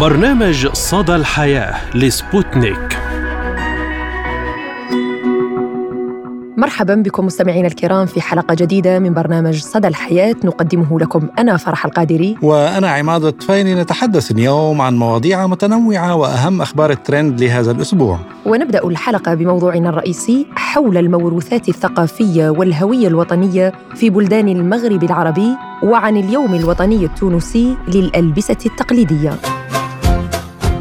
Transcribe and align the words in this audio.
برنامج 0.00 0.66
صدى 0.72 1.16
الحياة 1.16 1.96
لسبوتنيك. 1.96 2.98
مرحبا 6.56 6.94
بكم 6.94 7.26
مستمعينا 7.26 7.68
الكرام 7.68 8.06
في 8.06 8.20
حلقة 8.20 8.54
جديدة 8.54 8.98
من 8.98 9.14
برنامج 9.14 9.62
صدى 9.62 9.88
الحياة 9.88 10.34
نقدمه 10.44 11.00
لكم 11.00 11.28
أنا 11.38 11.56
فرح 11.56 11.84
القادري. 11.84 12.36
وأنا 12.42 12.88
عماد 12.90 13.24
الطفيلي. 13.24 13.74
نتحدث 13.74 14.30
اليوم 14.30 14.80
عن 14.80 14.96
مواضيع 14.96 15.46
متنوعة 15.46 16.14
وأهم 16.14 16.62
أخبار 16.62 16.90
الترند 16.90 17.40
لهذا 17.40 17.70
الأسبوع. 17.70 18.18
ونبدأ 18.46 18.84
الحلقة 18.84 19.34
بموضوعنا 19.34 19.88
الرئيسي 19.88 20.46
حول 20.56 20.96
الموروثات 20.98 21.68
الثقافية 21.68 22.50
والهوية 22.50 23.08
الوطنية 23.08 23.72
في 23.94 24.10
بلدان 24.10 24.48
المغرب 24.48 25.04
العربي 25.04 25.56
وعن 25.82 26.16
اليوم 26.16 26.54
الوطني 26.54 27.04
التونسي 27.04 27.76
للألبسة 27.88 28.58
التقليدية. 28.66 29.32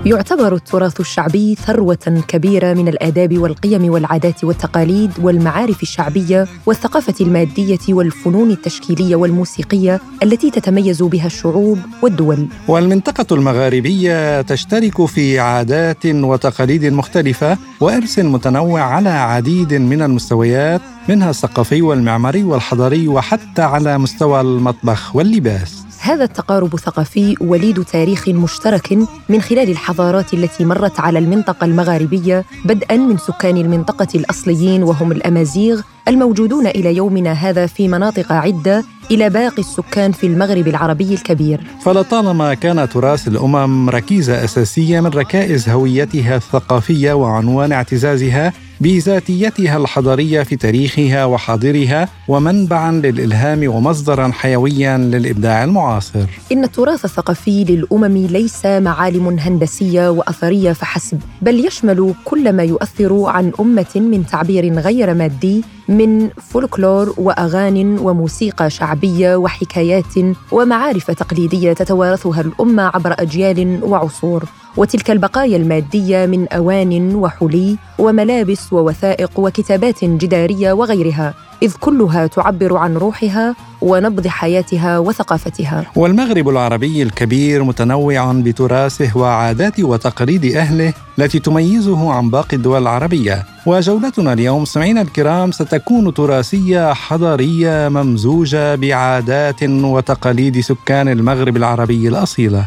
يعتبر 0.06 0.56
التراث 0.56 1.00
الشعبي 1.00 1.56
ثروة 1.56 2.24
كبيرة 2.28 2.74
من 2.74 2.88
الآداب 2.88 3.38
والقيم 3.38 3.92
والعادات 3.92 4.44
والتقاليد 4.44 5.12
والمعارف 5.22 5.84
الشعبية 5.84 6.48
والثقافة 6.66 7.14
المادية 7.22 7.80
والفنون 7.90 8.52
التشكيلية 8.52 9.16
والموسيقية 9.16 10.02
التي 10.24 10.52
تتميز 10.52 11.04
بها 11.04 11.26
الشعوب 11.26 11.80
والدول. 12.02 12.48
والمنطقة 12.68 13.36
المغاربية 13.36 14.42
تشترك 14.42 15.06
في 15.06 15.40
عادات 15.40 16.06
وتقاليد 16.06 16.86
مختلفة 16.86 17.58
وإرث 17.80 18.20
متنوع 18.20 18.82
على 18.82 19.10
عديد 19.10 19.74
من 19.74 20.02
المستويات 20.02 20.82
منها 21.10 21.30
الثقافي 21.30 21.82
والمعماري 21.82 22.44
والحضاري 22.44 23.08
وحتى 23.08 23.62
على 23.62 23.98
مستوى 23.98 24.42
المطبخ 24.42 25.16
واللباس. 25.16 25.87
هذا 26.08 26.24
التقارب 26.24 26.74
الثقافي 26.74 27.36
وليد 27.42 27.84
تاريخ 27.84 28.30
مشترك 28.30 28.98
من 29.30 29.42
خلال 29.42 29.70
الحضارات 29.70 30.34
التي 30.34 30.66
مرت 30.66 31.00
على 31.00 31.20
المنطقة 31.20 31.66
المغاربية 31.66 32.46
بدءا 32.66 32.98
من 32.98 33.18
سكان 33.18 33.58
المنطقة 33.58 34.08
الأصليين 34.16 34.84
وهم 34.84 35.12
الأمازيغ 35.12 35.82
الموجودون 36.08 36.68
إلى 36.68 36.96
يومنا 36.96 37.32
هذا 37.32 37.66
في 37.66 37.88
مناطق 37.88 38.32
عدة 38.32 38.84
إلى 39.12 39.30
باقي 39.30 39.60
السكان 39.60 40.12
في 40.12 40.28
المغرب 40.28 40.68
العربي 40.68 41.14
الكبير. 41.14 41.62
فلطالما 41.86 42.54
كان 42.54 42.90
تراث 42.90 43.28
الأمم 43.28 43.90
ركيزة 43.90 44.44
أساسية 44.44 45.00
من 45.00 45.10
ركائز 45.10 45.70
هويتها 45.70 46.36
الثقافية 46.36 47.14
وعنوان 47.14 47.72
اعتزازها 47.72 48.54
بذاتيتها 48.82 49.78
الحضارية 49.78 50.44
في 50.44 50.56
تاريخها 50.56 51.26
وحاضرها 51.26 52.10
ومنبعا 52.28 52.92
للإلهام 52.92 53.68
ومصدرا 53.76 54.32
حيويا 54.32 54.98
للإبداع 54.98 55.64
المعاصر. 55.64 56.26
إن 56.52 56.64
التراث 56.64 57.06
الثقافي 57.06 57.64
للأمم 57.64 58.18
ليس 58.18 58.66
معالم 58.66 59.40
هندسية 59.40 60.10
وأثرية 60.10 60.74
فحسب، 60.74 61.20
بل 61.42 61.66
يشمل 61.66 62.14
كل 62.26 62.54
ما 62.54 62.64
يؤثر 62.64 63.24
عن 63.26 63.52
أمة 63.60 63.96
من 63.96 64.26
تعبير 64.26 64.74
غير 64.74 65.14
مادي 65.14 65.64
من 65.90 66.30
فولكلور 66.30 67.14
وأغان 67.18 68.00
وموسيقى 68.00 68.70
شعبية 68.70 69.36
وحكايات 69.36 70.14
ومعارف 70.52 71.12
تقليدية 71.12 71.74
تتوارثها 71.74 72.42
الأمة 72.42 72.84
عبر 72.84 73.16
أجيال 73.20 73.80
وعصور 73.84 74.44
وتلك 74.78 75.12
البقايا 75.12 75.58
المادية 75.58 76.26
من 76.26 76.48
أوان 76.48 77.16
وحلي 77.16 77.78
وملابس 78.00 78.74
ووثائق 78.74 79.40
وكتابات 79.40 80.06
جدارية 80.06 80.74
وغيرها 80.74 81.34
إذ 81.64 81.74
كلها 81.80 82.28
تعبر 82.28 82.78
عن 82.78 82.98
روحها 82.98 83.56
ونبض 83.82 84.28
حياتها 84.28 85.00
وثقافتها. 85.00 85.86
والمغرب 85.96 86.50
العربي 86.50 87.02
الكبير 87.04 87.64
متنوع 87.64 88.32
بتراثه 88.32 89.18
وعادات 89.18 89.80
وتقاليد 89.80 90.46
أهله 90.56 90.94
التي 91.20 91.40
تميزه 91.40 92.12
عن 92.12 92.30
باقي 92.30 92.58
الدول 92.58 92.82
العربية. 92.82 93.44
وجولتنا 93.66 94.34
اليوم 94.34 94.66
سمعينا 94.66 95.02
الكرام 95.02 95.52
ستكون 95.52 96.14
تراثية 96.14 96.94
حضارية 96.94 97.90
ممزوجة 97.90 98.76
بعادات 98.76 99.64
وتقاليد 99.64 100.60
سكان 100.60 101.08
المغرب 101.08 101.58
العربي 101.58 102.08
الأصيلة. 102.08 102.66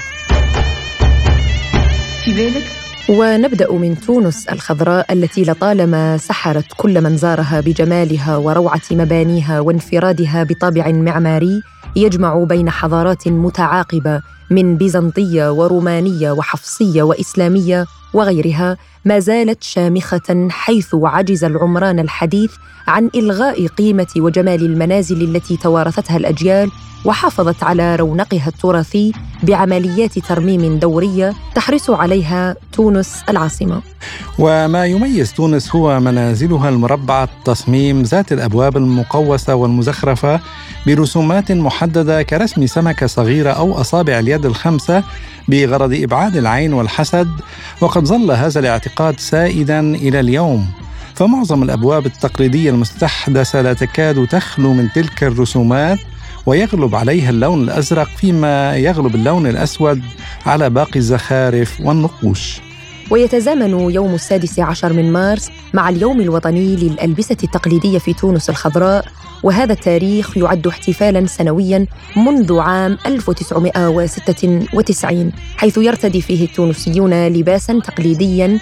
في 2.24 2.34
بالك؟ 2.34 2.64
ونبدأ 3.08 3.72
من 3.72 4.00
تونس 4.00 4.48
الخضراء 4.48 5.12
التي 5.12 5.42
لطالما 5.42 6.16
سحرت 6.16 6.64
كل 6.76 7.00
من 7.00 7.16
زارها 7.16 7.60
بجمالها 7.60 8.36
وروعة 8.36 8.80
مبانيها 8.90 9.60
وانفرادها 9.60 10.42
بطابع 10.44 10.88
معماري 10.90 11.62
يجمع 11.96 12.44
بين 12.44 12.70
حضارات 12.70 13.28
متعاقبة 13.28 14.20
من 14.50 14.76
بيزنطية 14.76 15.52
ورومانية 15.52 16.30
وحفصية 16.30 17.02
وإسلامية 17.02 17.86
وغيرها 18.14 18.76
ما 19.04 19.18
زالت 19.18 19.62
شامخة 19.62 20.48
حيث 20.50 20.94
عجز 20.94 21.44
العمران 21.44 21.98
الحديث 21.98 22.52
عن 22.88 23.10
إلغاء 23.14 23.66
قيمة 23.66 24.06
وجمال 24.16 24.64
المنازل 24.64 25.22
التي 25.22 25.56
توارثتها 25.56 26.16
الأجيال 26.16 26.70
وحافظت 27.04 27.62
على 27.62 27.96
رونقها 27.96 28.48
التراثي 28.48 29.12
بعمليات 29.42 30.18
ترميم 30.18 30.78
دورية 30.78 31.34
تحرص 31.54 31.90
عليها 31.90 32.56
تونس 32.72 33.22
العاصمة. 33.28 33.82
وما 34.38 34.86
يميز 34.86 35.32
تونس 35.32 35.74
هو 35.76 36.00
منازلها 36.00 36.68
المربعه 36.68 37.24
التصميم 37.24 38.02
ذات 38.02 38.32
الأبواب 38.32 38.76
المقوسة 38.76 39.54
والمزخرفة 39.54 40.40
برسومات 40.86 41.52
محددة 41.52 42.22
كرسم 42.22 42.66
سمكة 42.66 43.06
صغيرة 43.06 43.50
أو 43.50 43.80
أصابع 43.80 44.18
اليد 44.18 44.39
الخمسة 44.46 45.04
بغرض 45.48 45.94
إبعاد 45.94 46.36
العين 46.36 46.72
والحسد 46.72 47.28
وقد 47.80 48.04
ظل 48.04 48.30
هذا 48.30 48.60
الاعتقاد 48.60 49.20
سائدا 49.20 49.80
إلى 49.80 50.20
اليوم. 50.20 50.66
فمعظم 51.14 51.62
الأبواب 51.62 52.06
التقليدية 52.06 52.70
المستحدثة 52.70 53.62
لا 53.62 53.72
تكاد 53.72 54.26
تخلو 54.26 54.72
من 54.72 54.92
تلك 54.92 55.24
الرسومات 55.24 55.98
ويغلب 56.46 56.94
عليها 56.94 57.30
اللون 57.30 57.62
الأزرق 57.62 58.08
فيما 58.16 58.76
يغلب 58.76 59.14
اللون 59.14 59.46
الأسود 59.46 60.02
على 60.46 60.70
باقي 60.70 60.96
الزخارف 60.96 61.80
والنقوش. 61.80 62.60
ويتزامن 63.10 63.90
يوم 63.90 64.14
السادس 64.14 64.58
عشر 64.58 64.92
من 64.92 65.12
مارس 65.12 65.50
مع 65.74 65.88
اليوم 65.88 66.20
الوطني 66.20 66.76
للألبسة 66.76 67.36
التقليدية 67.42 67.98
في 67.98 68.12
تونس 68.12 68.50
الخضراء 68.50 69.04
وهذا 69.42 69.72
التاريخ 69.72 70.36
يعد 70.36 70.66
احتفالا 70.66 71.26
سنويا 71.26 71.86
منذ 72.16 72.58
عام 72.58 72.98
1996 73.06 75.32
حيث 75.56 75.78
يرتدي 75.78 76.20
فيه 76.20 76.44
التونسيون 76.44 77.28
لباسا 77.28 77.80
تقليديا 77.80 78.58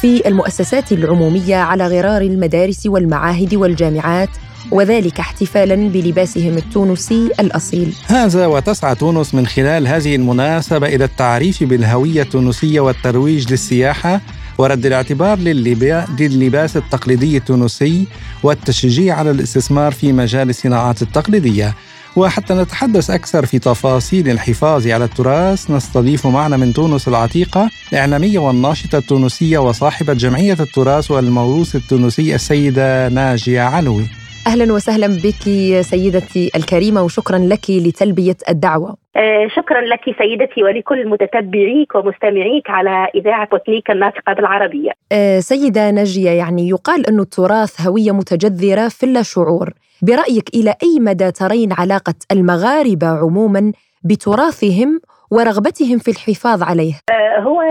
في 0.00 0.28
المؤسسات 0.28 0.92
العمومية 0.92 1.56
على 1.56 1.86
غرار 1.86 2.22
المدارس 2.22 2.86
والمعاهد 2.86 3.54
والجامعات 3.54 4.28
وذلك 4.70 5.20
احتفالا 5.20 5.88
بلباسهم 5.88 6.56
التونسي 6.56 7.30
الأصيل. 7.40 7.92
هذا 8.06 8.46
وتسعى 8.46 8.94
تونس 8.94 9.34
من 9.34 9.46
خلال 9.46 9.88
هذه 9.88 10.16
المناسبة 10.16 10.86
إلى 10.86 11.04
التعريف 11.04 11.64
بالهوية 11.64 12.22
التونسية 12.22 12.80
والترويج 12.80 13.50
للسياحة 13.50 14.20
ورد 14.58 14.86
الاعتبار 14.86 15.38
للباس 15.38 16.76
التقليدي 16.76 17.36
التونسي 17.36 18.06
والتشجيع 18.42 19.14
على 19.14 19.30
الاستثمار 19.30 19.92
في 19.92 20.12
مجال 20.12 20.50
الصناعات 20.50 21.02
التقليدية. 21.02 21.74
وحتى 22.16 22.54
نتحدث 22.54 23.10
أكثر 23.10 23.46
في 23.46 23.58
تفاصيل 23.58 24.28
الحفاظ 24.28 24.86
على 24.86 25.04
التراث 25.04 25.70
نستضيف 25.70 26.26
معنا 26.26 26.56
من 26.56 26.72
تونس 26.72 27.08
العتيقة 27.08 27.70
الإعلامية 27.92 28.38
والناشطة 28.38 28.98
التونسية 28.98 29.58
وصاحبة 29.58 30.12
جمعية 30.12 30.56
التراث 30.60 31.10
والموروث 31.10 31.76
التونسي 31.76 32.34
السيدة 32.34 33.08
ناجية 33.08 33.60
علوي 33.60 34.21
أهلا 34.46 34.72
وسهلا 34.72 35.06
بك 35.06 35.42
سيدتي 35.80 36.50
الكريمة 36.56 37.02
وشكرا 37.02 37.38
لك 37.38 37.70
لتلبية 37.70 38.36
الدعوة. 38.48 38.96
آه 39.16 39.48
شكرا 39.56 39.80
لك 39.80 40.00
سيدتي 40.18 40.62
ولكل 40.62 41.08
متتبعيك 41.08 41.94
ومستمعيك 41.94 42.70
على 42.70 43.08
إذاعة 43.14 43.48
سبوتنيك 43.48 43.90
الناطقة 43.90 44.32
بالعربية. 44.32 44.90
آه 45.12 45.40
سيدة 45.40 45.90
ناجية 45.90 46.30
يعني 46.30 46.68
يقال 46.68 47.06
أن 47.06 47.20
التراث 47.20 47.80
هوية 47.86 48.12
متجذرة 48.12 48.88
في 48.88 49.06
اللاشعور، 49.06 49.70
برأيك 50.02 50.48
إلى 50.54 50.74
أي 50.82 51.00
مدى 51.00 51.30
ترين 51.30 51.72
علاقة 51.72 52.14
المغاربة 52.32 53.06
عموما 53.06 53.72
بتراثهم 54.04 55.00
ورغبتهم 55.30 55.98
في 55.98 56.10
الحفاظ 56.10 56.62
عليه؟ 56.62 56.94
آه 57.10 57.40
هو 57.40 57.62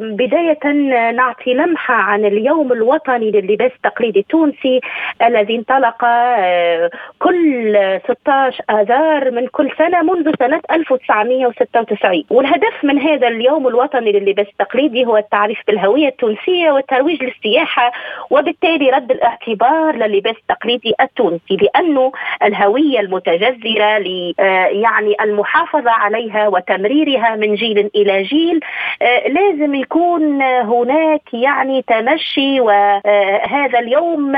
بداية 0.00 0.72
نعطي 1.12 1.54
لمحة 1.54 1.94
عن 1.94 2.24
اليوم 2.24 2.72
الوطني 2.72 3.30
لللباس 3.30 3.72
التقليدي 3.76 4.20
التونسي 4.20 4.80
الذي 5.22 5.56
انطلق 5.56 6.04
آه، 6.04 6.90
كل 7.18 7.98
16 8.04 8.64
آذار 8.70 9.30
من 9.30 9.46
كل 9.46 9.70
سنة 9.78 10.02
منذ 10.02 10.30
سنة 10.38 10.60
1996 10.70 12.24
والهدف 12.30 12.84
من 12.84 12.98
هذا 12.98 13.28
اليوم 13.28 13.68
الوطني 13.68 14.12
لللباس 14.12 14.46
التقليدي 14.46 15.04
هو 15.06 15.16
التعريف 15.16 15.58
بالهوية 15.66 16.08
التونسية 16.08 16.70
والترويج 16.70 17.22
للسياحة 17.22 17.92
وبالتالي 18.30 18.90
رد 18.90 19.10
الاعتبار 19.10 19.96
لللباس 19.96 20.36
التقليدي 20.36 20.94
التونسي 21.00 21.56
لأنه 21.56 22.12
الهوية 22.42 23.00
المتجذرة 23.00 23.96
آه، 24.40 24.66
يعني 24.66 25.14
المحافظة 25.20 25.90
عليها 25.90 26.48
وتمريرها 26.48 27.36
من 27.36 27.54
جيل 27.54 27.90
إلى 27.94 28.22
جيل 28.22 28.60
آه، 29.02 29.28
لازم 29.28 29.74
يكون 29.86 30.42
هناك 30.42 31.22
يعني 31.32 31.82
تمشي 31.82 32.60
وهذا 32.60 33.78
اليوم 33.78 34.32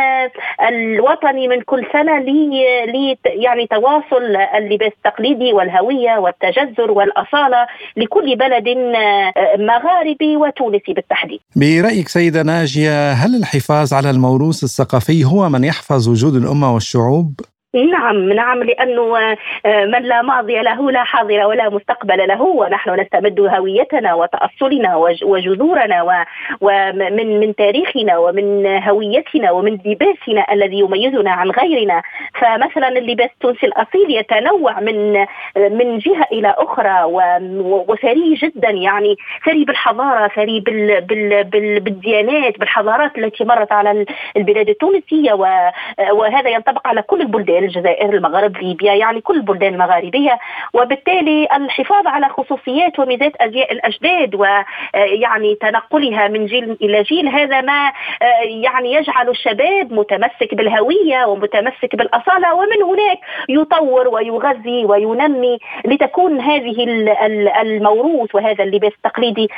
الوطني 0.69 1.49
من 1.49 1.61
كل 1.61 1.87
سنة 1.93 2.19
لي 2.19 3.17
يعني 3.25 3.67
تواصل 3.67 4.37
اللباس 4.57 4.93
التقليدي 4.93 5.53
والهوية 5.53 6.19
والتجذر 6.19 6.91
والأصالة 6.91 7.67
لكل 7.97 8.37
بلد 8.37 8.69
مغاربي 9.59 10.37
وتونسي 10.37 10.93
بالتحديد 10.93 11.41
برأيك 11.57 12.09
سيدة 12.09 12.43
ناجية 12.43 13.13
هل 13.13 13.35
الحفاظ 13.35 13.95
على 13.95 14.11
الموروث 14.11 14.65
الثقافي 14.65 15.25
هو 15.25 15.49
من 15.49 15.65
يحفظ 15.65 16.09
وجود 16.09 16.35
الأمة 16.35 16.75
والشعوب؟ 16.75 17.41
نعم 17.75 18.33
نعم 18.33 18.63
لأنه 18.63 19.19
آه، 19.67 19.85
من 19.85 20.03
لا 20.03 20.23
ماضي 20.23 20.61
له 20.61 20.91
لا 20.91 21.05
حاضر 21.05 21.47
ولا 21.47 21.69
مستقبل 21.69 22.29
له 22.29 22.43
ونحن 22.43 23.01
نستمد 23.01 23.41
هويتنا 23.41 24.15
وتأصلنا 24.15 24.97
وجذورنا 25.23 26.27
ومن 26.61 27.41
من 27.41 27.55
تاريخنا 27.55 28.19
ومن 28.19 28.67
هويتنا 28.67 29.51
ومن 29.51 29.79
لباسنا 29.85 30.53
الذي 30.53 30.79
يميزنا 30.79 31.31
عن 31.31 31.51
غيرنا. 31.51 32.03
فمثلا 32.41 32.89
اللباس 32.89 33.31
التونسي 33.35 33.67
الأصيل 33.67 34.11
يتنوع 34.11 34.81
من 34.81 35.13
من 35.57 35.99
جهة 35.99 36.27
إلى 36.33 36.55
أخرى 36.59 37.05
وثري 37.89 38.35
جدا 38.35 38.71
يعني 38.71 39.17
ثري 39.47 39.65
بالحضارة 39.65 40.29
ثري 40.29 40.61
بالديانات 41.81 42.59
بالحضارات 42.59 43.19
التي 43.19 43.45
مرت 43.45 43.73
على 43.73 44.07
البلاد 44.37 44.69
التونسية 44.69 45.33
وهذا 46.11 46.49
ينطبق 46.49 46.89
على 46.89 47.03
كل 47.03 47.21
البلدان. 47.21 47.58
الجزائر 47.59 48.15
المغرب 48.15 48.57
ليبيا 48.57 48.95
يعني 48.95 49.21
كل 49.21 49.37
البلدان 49.37 49.75
المغاربية. 49.75 50.39
وبالتالي 50.75 51.49
الحفاظ 51.57 52.07
على 52.07 52.29
خصوصيات 52.29 52.99
وميزات 52.99 53.33
أزياء 53.41 53.73
الأجداد 53.73 54.35
ويعني 54.35 55.55
تنقلها 55.55 56.29
من 56.29 56.47
جيل 56.47 56.77
إلى 56.83 57.03
جيل 57.03 57.29
هذا 57.29 57.61
ما 57.61 57.93
يعني 58.45 58.93
يجعل 58.93 59.29
الشباب 59.29 59.93
متمسك 59.93 60.55
بالهوية 60.55 61.25
ومتمسك 61.27 61.97
بالأصالة. 61.97 62.55
ومن 62.55 62.83
هناك 62.83 63.19
يطور 63.49 64.09
ويغذي 64.09 64.85
وينمي 64.85 65.59
لتكون 65.85 66.41
هذه 66.41 66.85
الموروث 67.63 68.35
وهذا 68.35 68.65
اللباس 68.65 68.93
التقليدي 68.93 69.49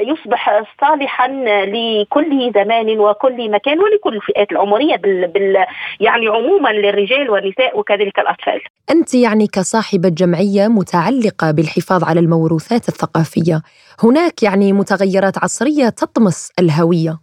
يصبح 0.00 0.62
صالحا 0.80 1.28
لكل 1.66 2.52
زمان 2.54 2.98
وكل 3.00 3.50
مكان 3.50 3.78
ولكل 3.80 4.16
الفئات 4.16 4.52
العمرية 4.52 4.96
بال 4.96 5.64
يعني 6.00 6.28
عموما 6.28 6.68
للرجال 6.68 7.30
والنساء 7.32 7.78
وكذلك 7.78 8.18
الأطفال. 8.18 8.60
أنت 8.90 9.14
يعني 9.14 9.46
كصاحبة 9.46 10.08
جمعية 10.08 10.68
متعلقة 10.68 11.50
بالحفاظ 11.50 12.04
على 12.04 12.20
الموروثات 12.20 12.88
الثقافية 12.88 13.62
هناك 14.02 14.42
يعني 14.42 14.72
متغيرات 14.72 15.38
عصرية 15.38 15.88
تطمس 15.88 16.50
الهوية. 16.58 17.18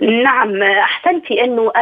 نعم 0.00 0.62
احسنتي 0.62 1.44
أنه 1.44 1.72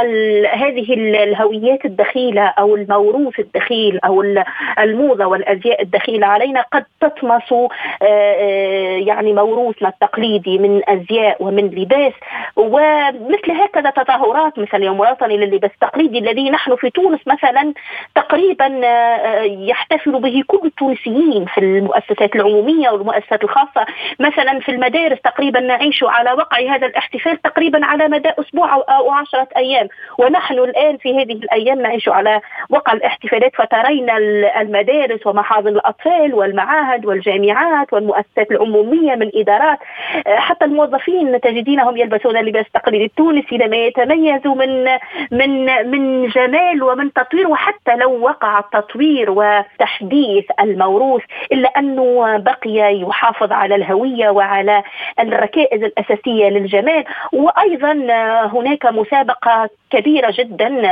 هذه 0.52 0.94
الهويات 0.94 1.84
الدخيلة 1.84 2.42
أو 2.42 2.76
الموروث 2.76 3.40
الدخيل 3.40 4.00
أو 4.04 4.24
الموضة 4.78 5.26
والأزياء 5.26 5.82
الدخيلة 5.82 6.26
علينا 6.26 6.60
قد 6.72 6.84
تطمس 7.00 7.52
آه، 7.52 7.68
آه، 8.02 8.98
يعني 8.98 9.32
موروثنا 9.32 9.88
التقليدي 9.88 10.58
من 10.58 10.82
أزياء 10.88 11.36
ومن 11.40 11.66
لباس. 11.66 12.12
ومثل 12.56 13.50
هكذا 13.50 13.90
تظاهرات 13.90 14.58
مثل 14.58 14.76
اليوم 14.76 15.02
الوطني 15.02 15.36
لللباس 15.36 15.70
التقليدي 15.70 16.18
الذي 16.18 16.50
نحن 16.50 16.76
في 16.76 16.90
تونس 16.90 17.20
مثلا 17.26 17.72
تقريبا 18.14 18.80
آه، 18.84 19.42
يحتفل 19.42 20.20
به 20.20 20.42
كل 20.46 20.60
التونسيين 20.64 21.44
في 21.44 21.60
المؤسسات 21.60 22.36
العمومية 22.36 22.90
والمؤسسات 22.90 23.44
الخاصة. 23.44 23.86
مثلا 24.20 24.60
في 24.60 24.68
المدارس 24.68 25.20
تقريبا 25.20 25.60
نعيش 25.60 26.04
على 26.04 26.32
وقع 26.32 26.58
هذا 26.58 26.86
الاحتفال 26.86 27.42
تقريبا 27.42 27.84
على 27.86 28.05
مدى 28.08 28.30
أسبوع 28.40 28.74
أو 28.74 29.10
عشرة 29.10 29.48
أيام. 29.56 29.88
ونحن 30.18 30.54
الآن 30.54 30.96
في 30.96 31.16
هذه 31.18 31.32
الأيام 31.32 31.80
نعيش 31.82 32.08
على 32.08 32.40
وقع 32.70 32.92
الاحتفالات 32.92 33.56
فترين 33.56 34.10
المدارس 34.60 35.26
ومحاضن 35.26 35.68
الأطفال 35.68 36.34
والمعاهد 36.34 37.06
والجامعات 37.06 37.92
والمؤسسات 37.92 38.50
العمومية 38.50 39.14
من 39.14 39.30
إدارات. 39.34 39.78
آه، 40.26 40.36
حتى 40.36 40.64
الموظفين 40.64 41.40
تجدينهم 41.40 41.96
يلبسون 41.96 42.36
اللباس 42.36 42.66
التقليدي 42.66 43.04
التونسي 43.04 43.56
لما 43.56 43.76
يتميز 43.76 44.46
من 44.46 44.84
من 45.30 45.64
من 45.90 46.28
جمال 46.28 46.82
ومن 46.82 47.12
تطوير 47.12 47.48
وحتى 47.48 47.96
لو 47.96 48.20
وقع 48.20 48.58
التطوير 48.58 49.30
وتحديث 49.30 50.44
الموروث 50.60 51.22
إلا 51.52 51.68
أنه 51.68 52.36
بقي 52.36 53.00
يحافظ 53.00 53.52
على 53.52 53.74
الهوية 53.74 54.30
وعلى 54.30 54.82
الركائز 55.20 55.82
الأساسية 55.82 56.48
للجمال. 56.48 57.04
وأيضا 57.32 57.92
هناك 58.46 58.86
مسابقة 58.86 59.68
كبيرة 59.90 60.34
جدا 60.38 60.82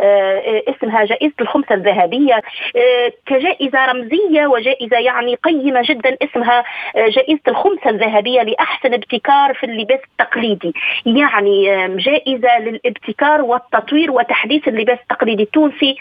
آه، 0.00 0.62
اسمها 0.68 1.04
جائزة 1.04 1.34
الخمسة 1.40 1.74
الذهبية 1.74 2.34
آه، 2.76 3.12
كجائزة 3.26 3.86
رمزية 3.86 4.46
وجائزة 4.46 4.98
يعني 4.98 5.34
قيمة 5.34 5.82
جدا 5.84 6.16
اسمها 6.22 6.64
آه، 6.96 7.08
جائزة 7.08 7.40
الخمسة 7.48 7.90
الذهبية 7.90 8.42
لأحسن 8.42 8.94
ابتكار 8.94 9.54
في 9.54 9.66
اللباس 9.66 10.00
التقليدي. 10.12 10.72
يعني 11.06 11.64
جائزة 11.96 12.58
للابتكار 12.58 13.42
والتطوير 13.42 14.10
وتحديث 14.10 14.68
اللباس 14.68 14.98
التقليدي 14.98 15.42
التونسي 15.42 15.96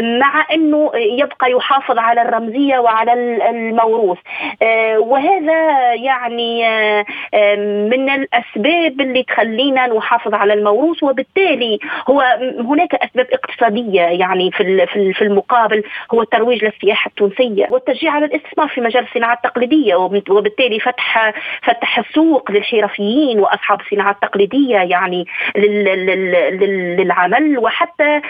مع 0.00 0.46
أنه 0.52 0.90
يبقى 0.94 1.50
يحافظ 1.50 1.98
على 1.98 2.22
الرمزية 2.22 2.78
وعلى 2.78 3.12
الموروث. 3.50 4.18
وهذا 4.98 5.94
يعني 5.94 6.60
من 7.90 8.10
الأسباب 8.10 9.00
اللي 9.00 9.22
تخلينا 9.22 9.86
نحافظ 10.00 10.34
على 10.34 10.52
الموروث 10.52 11.02
وبالتالي 11.02 11.78
هو 12.10 12.20
هناك 12.60 12.94
أسباب 12.94 13.26
اقتصادية 13.32 14.02
يعني 14.02 14.50
في 14.50 14.86
في 15.14 15.22
المقابل 15.22 15.82
هو 16.14 16.22
الترويج 16.22 16.64
للسياحة 16.64 17.08
التونسية. 17.08 17.66
والتشجيع 17.70 18.12
على 18.12 18.24
الاستثمار 18.24 18.68
في 18.68 18.80
مجال 18.80 19.04
الصناعة 19.04 19.34
التقليدية 19.34 19.94
وبالتالي 20.30 20.80
فتح 20.80 21.32
فتح 21.62 21.98
السوق 21.98 22.50
للحرفيين 22.50 23.40
وأصحاب 23.40 23.80
الصناعة 23.80 24.10
التقليدية 24.10 24.76
يعني 24.78 25.26
للعمل 26.98 27.58
وحتى 27.58 28.20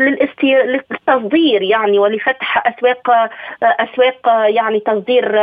للتصدير 0.00 1.62
يعني 1.62 1.98
ولفتح 1.98 2.66
أسواق 2.66 3.10
أسواق 3.62 4.28
يعني 4.48 4.80
تصدير 4.80 5.38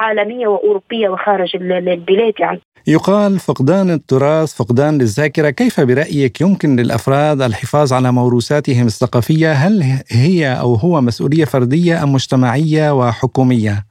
عالمية 0.00 0.46
وأوروبية 0.46 1.08
وخارج 1.08 1.56
البلاد 1.56 2.34
يعني. 2.38 2.60
يقال 2.86 3.38
فقدان 3.38 3.90
التراث 3.90 4.54
فقدان 4.56 4.98
للذاكرة 5.20 5.50
كيف 5.50 5.80
برأيك 5.80 6.40
يمكن 6.40 6.76
للأفراد 6.76 7.42
الحفاظ 7.42 7.92
على 7.92 8.12
موروثاتهم 8.12 8.86
الثقافية 8.86 9.52
هل 9.52 9.98
هي 10.08 10.52
أو 10.52 10.74
هو 10.74 11.00
مسؤولية 11.00 11.44
فردية 11.44 12.02
أم 12.02 12.12
مجتمعية 12.12 12.90
وحكومية؟ 12.98 13.86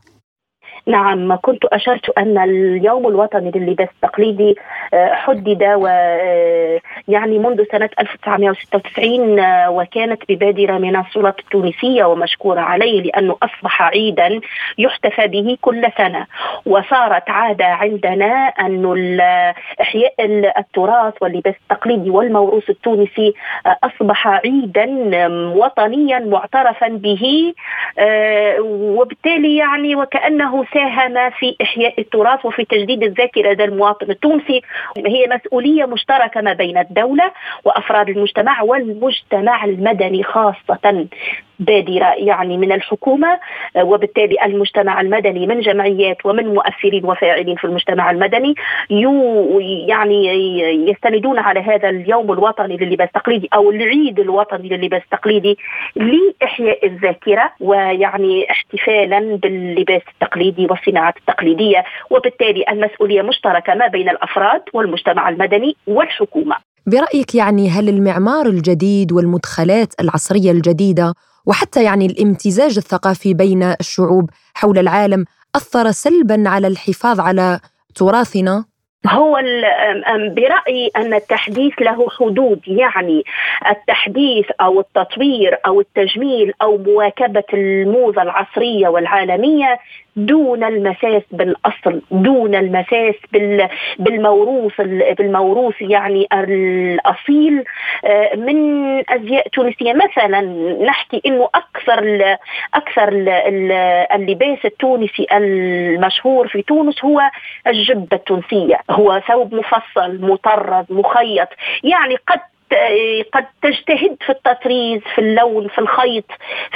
نعم 0.89 1.36
كنت 1.36 1.65
أشرت 1.65 2.17
أن 2.17 2.38
اليوم 2.38 3.08
الوطني 3.08 3.51
للباس 3.55 3.88
التقليدي 3.96 4.55
آه، 4.93 5.13
حدد 5.13 5.63
و 5.63 5.88
آه، 5.88 6.79
يعني 7.08 7.39
منذ 7.39 7.63
سنة 7.72 7.89
1996 8.00 9.39
آه، 9.39 9.69
وكانت 9.69 10.22
ببادرة 10.29 10.77
من 10.77 10.96
السلطة 10.96 11.39
التونسية 11.39 12.03
ومشكورة 12.03 12.60
عليه 12.60 13.01
لأنه 13.01 13.36
أصبح 13.43 13.81
عيدا 13.81 14.39
يحتفى 14.77 15.27
به 15.27 15.58
كل 15.62 15.91
سنة. 15.98 16.25
وصارت 16.65 17.29
عادة 17.29 17.65
عندنا 17.65 18.48
أن 18.48 19.19
إحياء 19.81 20.13
التراث 20.60 21.13
واللباس 21.22 21.55
التقليدي 21.62 22.10
والموروث 22.10 22.69
التونسي 22.69 23.34
أصبح 23.84 24.27
عيدا 24.27 24.88
وطنيا 25.55 26.19
معترفا 26.19 26.88
به 26.88 27.53
وبالتالي 28.60 29.58
يعني 29.58 29.96
وكأنه 29.96 30.63
ساهم 30.79 31.29
في 31.29 31.55
إحياء 31.62 32.01
التراث 32.01 32.45
وفي 32.45 32.65
تجديد 32.65 33.03
الذاكرة 33.03 33.51
لدى 33.51 33.63
المواطن 33.63 34.12
التونسي. 34.12 34.62
هي 34.98 35.27
مسؤولية 35.27 35.86
مشتركة 35.86 36.41
ما 36.41 36.53
بين 36.53 36.77
الدولة 36.77 37.31
وأفراد 37.65 38.09
المجتمع 38.09 38.62
والمجتمع 38.62 39.65
المدني 39.65 40.24
خاصة. 40.24 41.07
بادره 41.60 42.13
يعني 42.18 42.58
من 42.58 42.72
الحكومة 42.72 43.39
وبالتالي 43.78 44.36
المجتمع 44.46 45.01
المدني 45.01 45.48
من 45.48 45.60
جمعيات 45.60 46.25
ومن 46.25 46.54
مؤثرين 46.54 47.06
وفاعلين 47.06 47.56
في 47.56 47.63
المجتمع 47.63 48.12
المدني 48.12 48.56
يعني 49.88 50.28
يستندون 50.89 51.39
على 51.39 51.60
هذا 51.60 51.89
اليوم 51.89 52.32
الوطني 52.32 52.78
لللباس 52.78 53.08
التقليدي 53.08 53.50
أو 53.54 53.72
العيد 53.72 54.20
الوطني 54.20 54.70
لللباس 54.70 55.01
التقليدي 55.04 55.58
لإحياء 55.96 56.86
الذاكرة 56.86 57.51
ويعني 57.60 58.51
احتفالا 58.51 59.20
باللباس 59.36 60.01
التقليدي 60.13 60.68
والصناعات 60.70 61.18
التقليدية 61.18 61.84
وبالتالي 62.10 62.63
المسؤولية 62.70 63.22
مشتركة 63.22 63.74
ما 63.74 63.88
بين 63.88 64.10
الأفراد 64.10 64.62
والمجتمع 64.74 65.30
المدني 65.30 65.75
والحكومة. 65.88 66.56
برأيك 66.88 67.36
يعني 67.36 67.70
هل 67.70 67.89
المعمار 67.89 68.46
الجديد 68.46 69.12
والمدخلات 69.12 69.94
العصرية 70.01 70.51
الجديدة 70.51 71.13
وحتى 71.50 71.84
يعني 71.84 72.06
الامتزاج 72.06 72.77
الثقافي 72.77 73.34
بين 73.34 73.63
الشعوب 73.63 74.29
حول 74.53 74.77
العالم 74.77 75.25
أثر 75.56 75.91
سلبا 75.91 76.44
على 76.50 76.68
الحفاظ 76.68 77.20
على 77.20 77.60
تراثنا؟ 77.96 78.65
هو 79.08 79.41
برأيي 80.36 80.91
أن 80.98 81.13
التحديث 81.13 81.74
له 81.82 82.08
حدود 82.10 82.62
يعني 82.68 83.24
التحديث 83.72 84.46
أو 84.62 84.79
التطوير 84.79 85.58
أو 85.65 85.82
التجميل 85.82 86.53
أو 86.62 86.77
مواكبة 86.77 87.44
الموضة 87.53 88.22
العصرية 88.22 88.88
والعالمية 88.88 89.79
دون 90.16 90.63
المساس 90.63 91.24
بالأصل 91.32 92.01
دون 92.12 92.56
المساس 92.56 93.16
بالموروث 94.00 94.82
بالموروث 95.18 95.82
يعني 95.82 96.28
الأصيل 96.34 97.63
آه، 98.06 98.36
من 98.36 98.58
أزياء 99.10 99.48
تونسية. 99.48 99.94
مثلا 99.94 100.42
نحكي 100.86 101.22
إنه 101.25 101.50
أكثر 101.56 102.36
أكثر 102.74 103.10
اللباس 104.16 104.66
التونسي 104.66 105.28
المشهور 105.32 106.48
في 106.48 106.62
تونس 106.62 107.06
هو 107.06 107.22
الجبة 107.68 108.08
التونسية. 108.13 108.80
هو 108.89 109.22
ثوب 109.28 109.56
مفصل 109.56 110.22
مطرز 110.22 110.86
مخيط. 110.89 111.48
يعني 111.84 112.16
قد 112.28 112.39
قد 113.34 113.46
تجتهد 113.62 114.18
في 114.26 114.30
التطريز 114.30 115.02
في 115.16 115.22
اللون 115.22 115.68
في 115.68 115.80
الخيط 115.80 116.26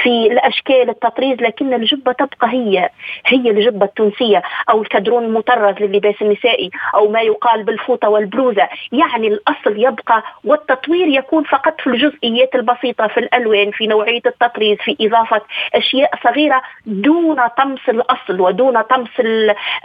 في 0.02 0.26
الأشكال 0.32 0.90
التطريز 0.90 1.38
لكن 1.40 1.74
الجبة 1.74 2.12
تبقى 2.12 2.48
هي 2.48 2.90
هي 3.26 3.50
الجبة 3.50 3.86
التونسية 3.86 4.42
أو 4.70 4.82
الكدرون 4.82 5.24
المطرز 5.24 5.74
للباس 5.80 6.14
النسائي 6.22 6.70
أو 6.94 7.08
ما 7.10 7.20
يقال 7.20 7.62
بالفوطة 7.64 8.08
والبلوزه 8.08 8.68
يعني 8.92 9.28
الأصل 9.28 9.78
يبقى 9.78 10.22
والتطوير 10.44 11.08
يكون 11.08 11.44
فقط 11.44 11.80
في 11.80 11.86
الجزئيات 11.86 12.54
البسيطة 12.54 13.06
في 13.06 13.20
الألوان 13.20 13.70
في 13.70 13.86
نوعية 13.86 14.22
التطريز 14.26 14.78
في 14.84 14.96
إضافة 15.00 15.40
أشياء 15.74 16.10
صغيرة 16.24 16.62
دون 16.86 17.36
طمس 17.58 17.80
الأصل 17.88 18.40
ودون 18.40 18.82
طمس 18.82 19.08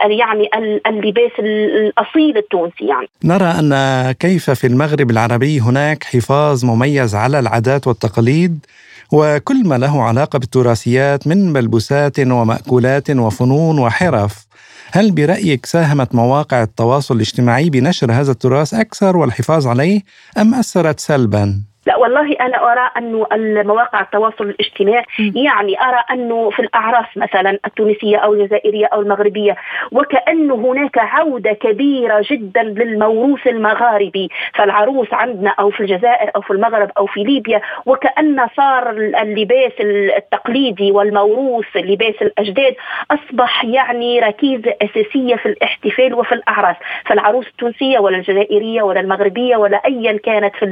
يعني 0.04 0.50
اللباس 0.86 1.32
الأصيل 1.38 2.36
التونسي 2.36 2.86
يعني. 2.86 3.08
نرى 3.24 3.44
أن 3.60 3.72
كيف 4.20 4.50
في 4.50 4.66
المغرب 4.66 5.10
العربي 5.10 5.60
هناك 5.60 5.99
هناك 6.00 6.04
حفاظ 6.04 6.64
مميز 6.64 7.14
على 7.14 7.38
العادات 7.38 7.86
والتقاليد 7.86 8.66
وكل 9.12 9.66
ما 9.66 9.78
له 9.78 10.02
علاقة 10.02 10.38
بالتراثيات 10.38 11.26
من 11.26 11.52
ملبوسات 11.52 12.20
ومأكولات 12.20 13.10
وفنون 13.10 13.78
وحرف. 13.78 14.46
هل 14.92 15.10
برأيك 15.10 15.66
ساهمت 15.66 16.14
مواقع 16.14 16.62
التواصل 16.62 17.16
الاجتماعي 17.16 17.70
بنشر 17.70 18.12
هذا 18.12 18.30
التراث 18.32 18.74
أكثر 18.74 19.16
والحفاظ 19.16 19.66
عليه 19.66 20.02
أم 20.38 20.54
أثرت 20.54 21.00
سلبا؟ 21.00 21.69
لا 21.86 21.96
والله 21.96 22.32
أنا 22.40 22.72
أرى 22.72 22.90
انه 22.96 23.26
المواقع 23.32 24.00
التواصل 24.00 24.44
الاجتماعي 24.44 25.04
يعني 25.18 25.80
أرى 25.82 26.04
انه 26.10 26.50
في 26.50 26.62
الأعراس 26.62 27.06
مثلا 27.16 27.58
التونسية 27.66 28.16
أو 28.16 28.34
الجزائرية 28.34 28.86
أو 28.86 29.00
المغربية 29.00 29.56
وكانه 29.92 30.54
هناك 30.54 30.98
عودة 30.98 31.52
كبيرة 31.52 32.24
جدا 32.30 32.62
للموروث 32.62 33.46
المغاربي 33.46 34.28
فالعروس 34.54 35.08
عندنا 35.12 35.50
أو 35.50 35.70
في 35.70 35.80
الجزائر 35.80 36.30
أو 36.36 36.40
في 36.40 36.50
المغرب 36.50 36.90
أو 36.98 37.06
في 37.06 37.20
ليبيا 37.20 37.60
وكأن 37.86 38.46
صار 38.56 38.90
اللباس 38.90 39.72
التقليدي 39.80 40.92
والموروث 40.92 41.76
لباس 41.76 42.14
الأجداد 42.22 42.74
أصبح 43.10 43.64
يعني 43.64 44.20
ركيزة 44.20 44.74
أساسية 44.82 45.36
في 45.36 45.46
الاحتفال 45.46 46.14
وفي 46.14 46.32
الأعراس. 46.32 46.76
فالعروس 47.06 47.46
التونسية 47.46 47.98
ولا 47.98 48.16
الجزائرية 48.16 48.82
ولا 48.82 49.00
المغربية 49.00 49.56
ولا 49.56 49.76
ايا 49.86 50.18
كانت 50.18 50.56
في 50.56 50.64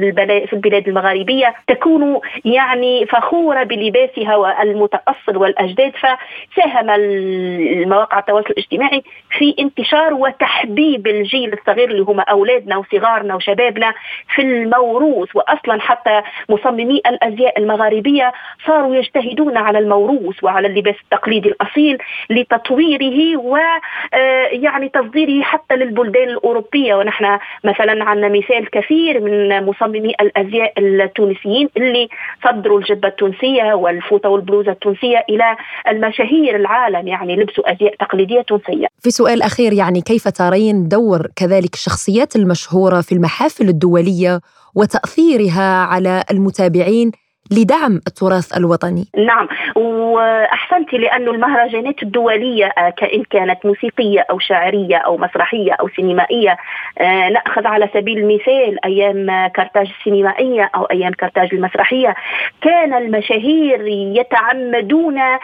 البلاد 0.53 0.87
المغربيه 0.87 0.98
المغاربية 0.99 1.55
تكون 1.67 2.19
يعني 2.45 3.05
فخورة 3.05 3.63
بلباسها 3.63 4.35
والمتأصل 4.35 5.37
والأجداد 5.37 5.91
فساهم 5.95 6.89
المواقع 6.89 8.19
التواصل 8.19 8.49
الاجتماعي 8.49 9.03
في 9.37 9.55
انتشار 9.59 10.13
وتحبيب 10.13 11.07
الجيل 11.07 11.53
الصغير 11.53 11.91
اللي 11.91 12.01
هم 12.01 12.19
أولادنا 12.19 12.77
وصغارنا 12.77 13.35
وشبابنا 13.35 13.93
في 14.35 14.41
الموروث. 14.41 15.35
وأصلا 15.35 15.81
حتى 15.81 16.21
مصممي 16.49 17.01
الأزياء 17.07 17.59
المغاربية 17.59 18.31
صاروا 18.67 18.95
يجتهدون 18.95 19.57
على 19.57 19.79
الموروث 19.79 20.43
وعلى 20.43 20.67
اللباس 20.67 20.95
التقليدي 21.03 21.49
الأصيل 21.49 21.97
لتطويره 22.29 23.37
ويعني 23.37 24.85
آه، 24.85 25.01
تصديره 25.01 25.43
حتى 25.43 25.75
للبلدان 25.75 26.29
الأوروبية. 26.29 26.95
ونحن 26.95 27.39
مثلا 27.63 28.03
عندنا 28.03 28.29
مثال 28.29 28.69
كثير 28.69 29.19
من 29.21 29.65
مصممي 29.65 30.13
الأزياء 30.21 30.73
التونسيين 30.89 31.69
اللي 31.77 32.09
صدروا 32.45 32.79
الجبه 32.79 33.07
التونسية 33.07 33.73
والفوطة 33.73 34.29
والبلوزة 34.29 34.71
التونسية 34.71 35.25
إلى 35.29 35.55
المشاهير 35.87 36.55
العالم 36.55 37.07
يعني 37.07 37.35
لبسوا 37.35 37.71
أزياء 37.71 37.95
تقليدية 37.95 38.41
تونسية. 38.41 38.87
في 38.99 39.09
سؤال 39.11 39.41
أخير 39.41 39.73
يعني 39.73 40.01
كيف 40.01 40.27
ترين 40.27 40.87
دور 40.87 41.27
كذلك 41.35 41.73
الشخصيات 41.73 42.35
المشهورة 42.35 43.01
في 43.01 43.11
المحافل 43.11 43.69
الدولية 43.69 44.39
وتأثيرها 44.75 45.83
على 45.85 46.23
المتابعين 46.31 47.11
لدعم 47.51 47.95
التراث 48.07 48.57
الوطني. 48.57 49.05
نعم 49.17 49.47
واحسنتي 49.75 50.97
لأنه 50.97 51.31
المهرجانات 51.31 52.03
الدولية 52.03 52.65
آه، 52.65 52.89
كإن 52.89 53.23
كانت 53.29 53.65
موسيقية 53.65 54.25
أو 54.29 54.39
شعريه 54.39 54.97
أو 54.97 55.17
مسرحية 55.17 55.71
أو 55.73 55.89
سينمائية 55.95 56.57
آه، 56.99 57.29
نأخذ 57.29 57.67
على 57.67 57.89
سبيل 57.93 58.17
المثال 58.17 58.85
أيام 58.85 59.47
كرتاج 59.47 59.91
السينمائية 59.99 60.71
أو 60.75 60.83
أيام 60.83 61.13
كرتاج 61.13 61.49
المسرحية 61.53 62.15
كان 62.61 62.93
المشاهير 62.93 63.87
يتعمدون 63.87 65.17
آه، 65.17 65.39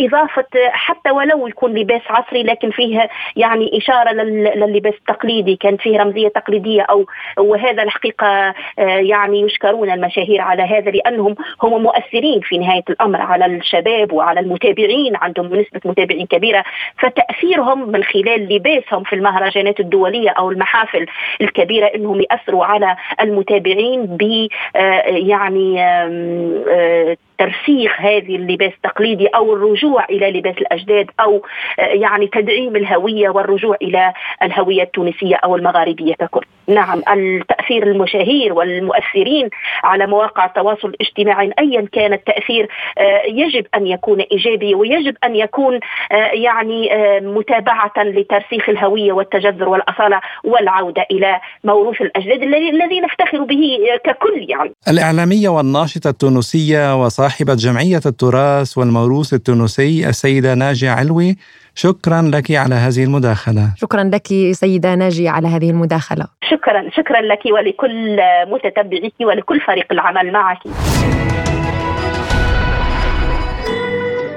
إضافة 0.00 0.46
حتى 0.70 1.10
ولو 1.10 1.46
يكون 1.46 1.74
لباس 1.74 2.02
عصري 2.10 2.42
لكن 2.42 2.70
فيه 2.70 3.08
يعني 3.36 3.78
إشارة 3.78 4.12
لللباس 4.12 4.94
التقليدي 4.94 5.56
كان 5.56 5.76
فيه 5.76 5.98
رمزية 5.98 6.28
تقليدية 6.28 6.82
أو 6.82 7.06
وهذا 7.38 7.82
الحقيقة 7.82 8.54
يعني 8.78 9.40
يشكرون 9.40 9.90
المشاهير 9.90 10.40
على 10.40 10.62
هذا 10.62 10.90
لأنهم 10.90 11.34
هم 11.62 11.82
مؤثرين 11.82 12.40
في 12.40 12.58
نهاية 12.58 12.84
الأمر 12.90 13.20
على 13.20 13.46
الشباب 13.46 14.12
وعلى 14.12 14.40
المتابعين 14.40 15.16
عندهم 15.16 15.46
نسبة 15.46 15.80
متابعين 15.84 16.26
كبيرة 16.26 16.64
فتأثيرهم 16.98 17.88
من 17.88 18.04
خلال 18.04 18.54
لباسهم 18.54 19.02
في 19.04 19.12
المهرجانات 19.12 19.80
الدولية 19.80 20.30
أو 20.30 20.50
المحافل 20.50 21.06
الكبيرة 21.40 21.86
إنهم 21.86 22.20
يأثروا 22.20 22.64
على 22.64 22.96
المتابعين 23.20 24.06
ب 24.06 24.48
آه، 24.76 25.02
يعني 25.06 25.84
آه، 25.84 27.16
ترسيخ 27.40 28.00
هذه 28.00 28.36
اللباس 28.36 28.72
التقليدي 28.72 29.26
أو 29.26 29.52
الرجوع 29.52 30.04
إلى 30.04 30.30
لباس 30.30 30.58
الأجداد 30.58 31.06
أو 31.20 31.42
آه، 31.78 31.82
يعني 31.82 32.26
تدعيم 32.26 32.76
الهوية 32.76 33.28
والرجوع 33.28 33.76
إلى 33.82 34.12
الهوية 34.42 34.82
التونسية 34.82 35.36
أو 35.36 35.56
المغاربية 35.56 36.14
ككل. 36.14 36.44
نعم 36.68 37.02
التأثير 37.12 37.82
المشاهير 37.82 38.52
والمؤثرين 38.52 39.50
على 39.84 40.06
مواقع 40.06 40.44
التواصل 40.44 40.88
الاجتماعي 40.88 41.52
ايا 41.58 41.88
كان 41.92 42.12
التأثير 42.12 42.68
آه، 42.98 43.22
يجب 43.26 43.66
أن 43.74 43.86
يكون 43.86 44.20
إيجابي 44.20 44.74
ويجب 44.74 45.16
أن 45.24 45.36
يكون 45.36 45.80
آه، 46.12 46.30
يعني 46.32 46.90
متابعة 47.20 47.92
لترسيخ 47.96 48.68
الهوية 48.68 49.12
والتجذر 49.12 49.68
والأصالة 49.68 50.20
والعودة 50.44 51.06
إلى 51.10 51.40
موروث 51.64 52.00
الأجداد 52.00 52.42
الذي 52.42 53.00
نفتخر 53.00 53.44
به 53.44 53.78
ككل 54.04 54.46
يعني. 54.48 54.72
الإعلامية 54.88 55.48
والناشطة 55.48 56.10
التونسية 56.10 57.02
وصاحبة 57.02 57.29
صاحبة 57.30 57.54
جمعية 57.54 58.00
التراث 58.06 58.78
والموروث 58.78 59.34
التونسي 59.34 60.08
السيدة 60.08 60.54
ناجية 60.54 60.90
علوي. 60.90 61.36
شكرا 61.74 62.22
لك 62.22 62.50
على 62.50 62.74
هذه 62.74 63.04
المداخلة. 63.04 63.70
شكرا 63.76 64.04
لك 64.04 64.26
سيدة 64.52 64.94
ناجية 64.94 65.30
على 65.30 65.48
هذه 65.48 65.70
المداخلة. 65.70 66.26
شكرا 66.50 66.90
شكرا 66.96 67.20
لك 67.20 67.38
ولكل 67.46 68.16
متتبعيك 68.52 69.14
ولكل 69.20 69.60
فريق 69.60 69.86
العمل 69.92 70.32
معك. 70.32 70.58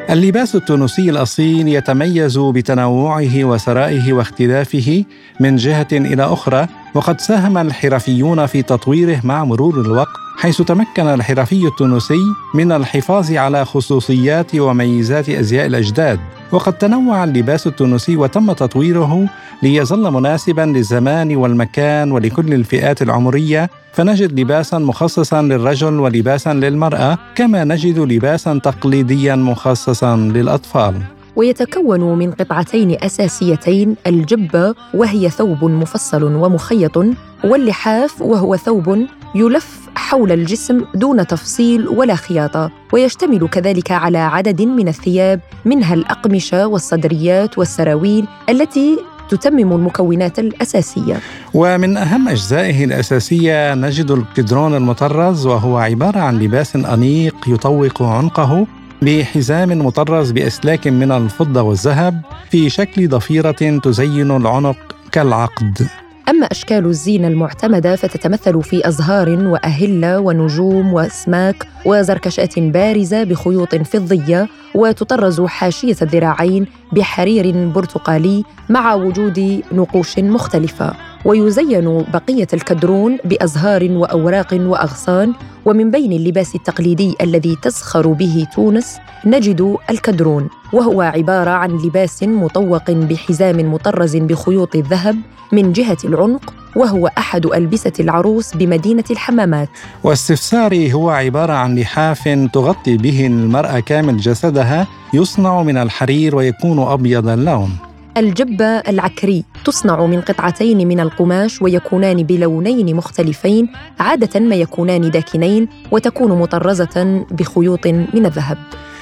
اللباس 0.10 0.56
التونسي 0.56 1.10
الأصيل 1.10 1.68
يتميز 1.68 2.38
بتنوعه 2.38 3.44
وثرائه 3.44 4.14
واختلافه 4.14 5.04
من 5.40 5.56
جهة 5.56 5.88
إلى 5.92 6.24
أخرى 6.24 6.68
وقد 6.96 7.22
ساهم 7.22 7.58
الحرفيون 7.58 8.46
في 8.46 8.62
تطويره 8.62 9.22
مع 9.24 9.44
مرور 9.44 9.82
الوقت 9.82 10.24
حيث 10.38 10.62
تمكن 10.62 11.08
الحرفي 11.08 11.68
التونسي 11.68 12.20
من 12.54 12.72
الحفاظ 12.72 13.32
على 13.32 13.66
خصوصيات 13.66 14.56
وميزات 14.56 15.30
أزياء 15.30 15.66
الأجداد. 15.66 16.20
وقد 16.52 16.74
تنوع 16.74 17.24
اللباس 17.24 17.68
التونسي 17.68 18.16
وتم 18.16 18.52
تطويره 18.52 19.30
ليظل 19.64 20.12
مناسبا 20.12 20.62
للزمان 20.62 21.36
والمكان 21.36 22.12
ولكل 22.12 22.54
الفئات 22.54 23.02
العمرية. 23.02 23.70
فنجد 23.94 24.40
لباسا 24.40 24.78
مخصصا 24.78 25.42
للرجل 25.42 26.00
ولباسا 26.00 26.54
للمرأة 26.54 27.18
كما 27.36 27.64
نجد 27.64 28.00
لباسا 28.00 28.60
تقليديا 28.64 29.36
مخصصا 29.36 30.16
للأطفال. 30.16 31.02
ويتكون 31.36 32.18
من 32.18 32.32
قطعتين 32.32 32.98
أساسيتين 33.04 33.96
الجبة 34.08 34.76
وهي 34.94 35.30
ثوب 35.30 35.64
مفصل 35.64 36.24
ومخيط 36.24 36.98
واللحاف 37.44 38.22
وهو 38.22 38.56
ثوب 38.56 39.06
يلف 39.36 39.80
حول 39.96 40.32
الجسم 40.32 40.86
دون 40.96 41.28
تفصيل 41.28 41.88
ولا 41.88 42.16
خياطة 42.16 42.72
ويشتمل 42.94 43.48
كذلك 43.48 43.92
على 43.92 44.18
عدد 44.18 44.62
من 44.62 44.88
الثياب 44.88 45.40
منها 45.66 45.94
الأقمشة 45.94 46.68
والصدريات 46.68 47.58
والسراويل 47.58 48.28
التي 48.50 48.98
تتمم 49.30 49.74
المكونات 49.74 50.40
الأساسية. 50.40 51.20
ومن 51.54 51.98
أهم 51.98 52.30
أجزائه 52.30 52.86
الأساسية 52.86 53.74
نجد 53.74 54.12
الكدرون 54.12 54.76
المطرز 54.76 55.46
وهو 55.46 55.78
عبارة 55.78 56.20
عن 56.20 56.40
لباس 56.40 56.76
أنيق 56.76 57.36
يطوق 57.48 58.02
عنقه 58.02 58.68
بحزام 59.06 59.86
مطرز 59.86 60.32
بأسلاك 60.32 60.88
من 60.88 61.12
الفضة 61.12 61.62
والذهب 61.62 62.22
في 62.50 62.70
شكل 62.70 63.08
ضفيرة 63.10 63.80
تزين 63.84 64.32
العنق 64.32 64.78
كالعقد. 65.12 65.88
أما 66.30 66.46
أشكال 66.46 66.86
الزينة 66.86 67.28
المعتمدة 67.28 67.96
فتتمثل 67.96 68.64
في 68.64 68.88
أزهار 68.88 69.30
وأهلة 69.30 70.20
ونجوم 70.20 70.94
وأسماك 70.94 71.68
وزركشات 71.86 72.60
بارزة 72.60 73.24
بخيوط 73.24 73.76
فضية 73.76 74.48
وتطرز 74.76 75.42
حاشية 75.42 75.96
الذراعين 76.02 76.68
بحرير 76.92 77.68
برتقالي 77.68 78.44
مع 78.70 78.94
وجود 78.94 79.64
نقوش 79.72 80.20
مختلفة 80.20 80.94
ويزين 81.26 82.06
بقية 82.14 82.48
الكدرون 82.54 83.18
بأزهار 83.26 83.92
وأوراق 83.92 84.54
وأغصان 84.54 85.34
ومن 85.66 85.92
بين 85.92 86.12
اللباس 86.12 86.56
التقليدي 86.56 87.16
الذي 87.22 87.58
تزخر 87.62 88.08
به 88.08 88.48
تونس 88.56 88.98
نجد 89.26 89.76
الكدرون 89.90 90.50
وهو 90.74 91.02
عبارة 91.02 91.50
عن 91.50 91.72
لباس 91.72 92.24
مطوق 92.24 92.92
بحزام 92.92 93.74
مطرز 93.74 94.16
بخيوط 94.16 94.76
الذهب 94.76 95.16
من 95.52 95.74
جهة 95.74 95.98
العنق 96.06 96.54
وهو 96.76 97.10
أحد 97.18 97.46
ألبسة 97.46 97.94
العروس 98.00 98.56
بمدينة 98.56 99.04
الحمامات. 99.12 99.70
واستفساري 100.04 100.94
هو 100.94 101.10
عبارة 101.10 101.54
عن 101.54 101.76
لحاف 101.76 102.30
تغطي 102.54 102.98
به 102.98 103.28
المرأة 103.28 103.80
كامل 103.80 104.18
جسدها 104.18 104.88
يصنع 105.14 105.62
من 105.62 105.78
الحرير 105.78 106.36
ويكون 106.36 106.80
أبيض 106.80 107.28
اللون. 107.28 107.93
الجبة 108.18 108.66
العكري 108.66 109.44
تصنع 109.66 110.06
من 110.06 110.22
قطعتين 110.22 110.88
من 110.88 111.00
القماش 111.00 111.62
ويكونان 111.62 112.24
بلونين 112.24 112.96
مختلفين 112.96 113.70
عادة 114.00 114.40
ما 114.40 114.56
يكونان 114.56 115.12
داكنين 115.12 115.68
وتكون 115.92 116.40
مطرزة 116.40 117.26
بخيوط 117.32 117.88
من 117.88 118.26
الذهب. 118.26 118.58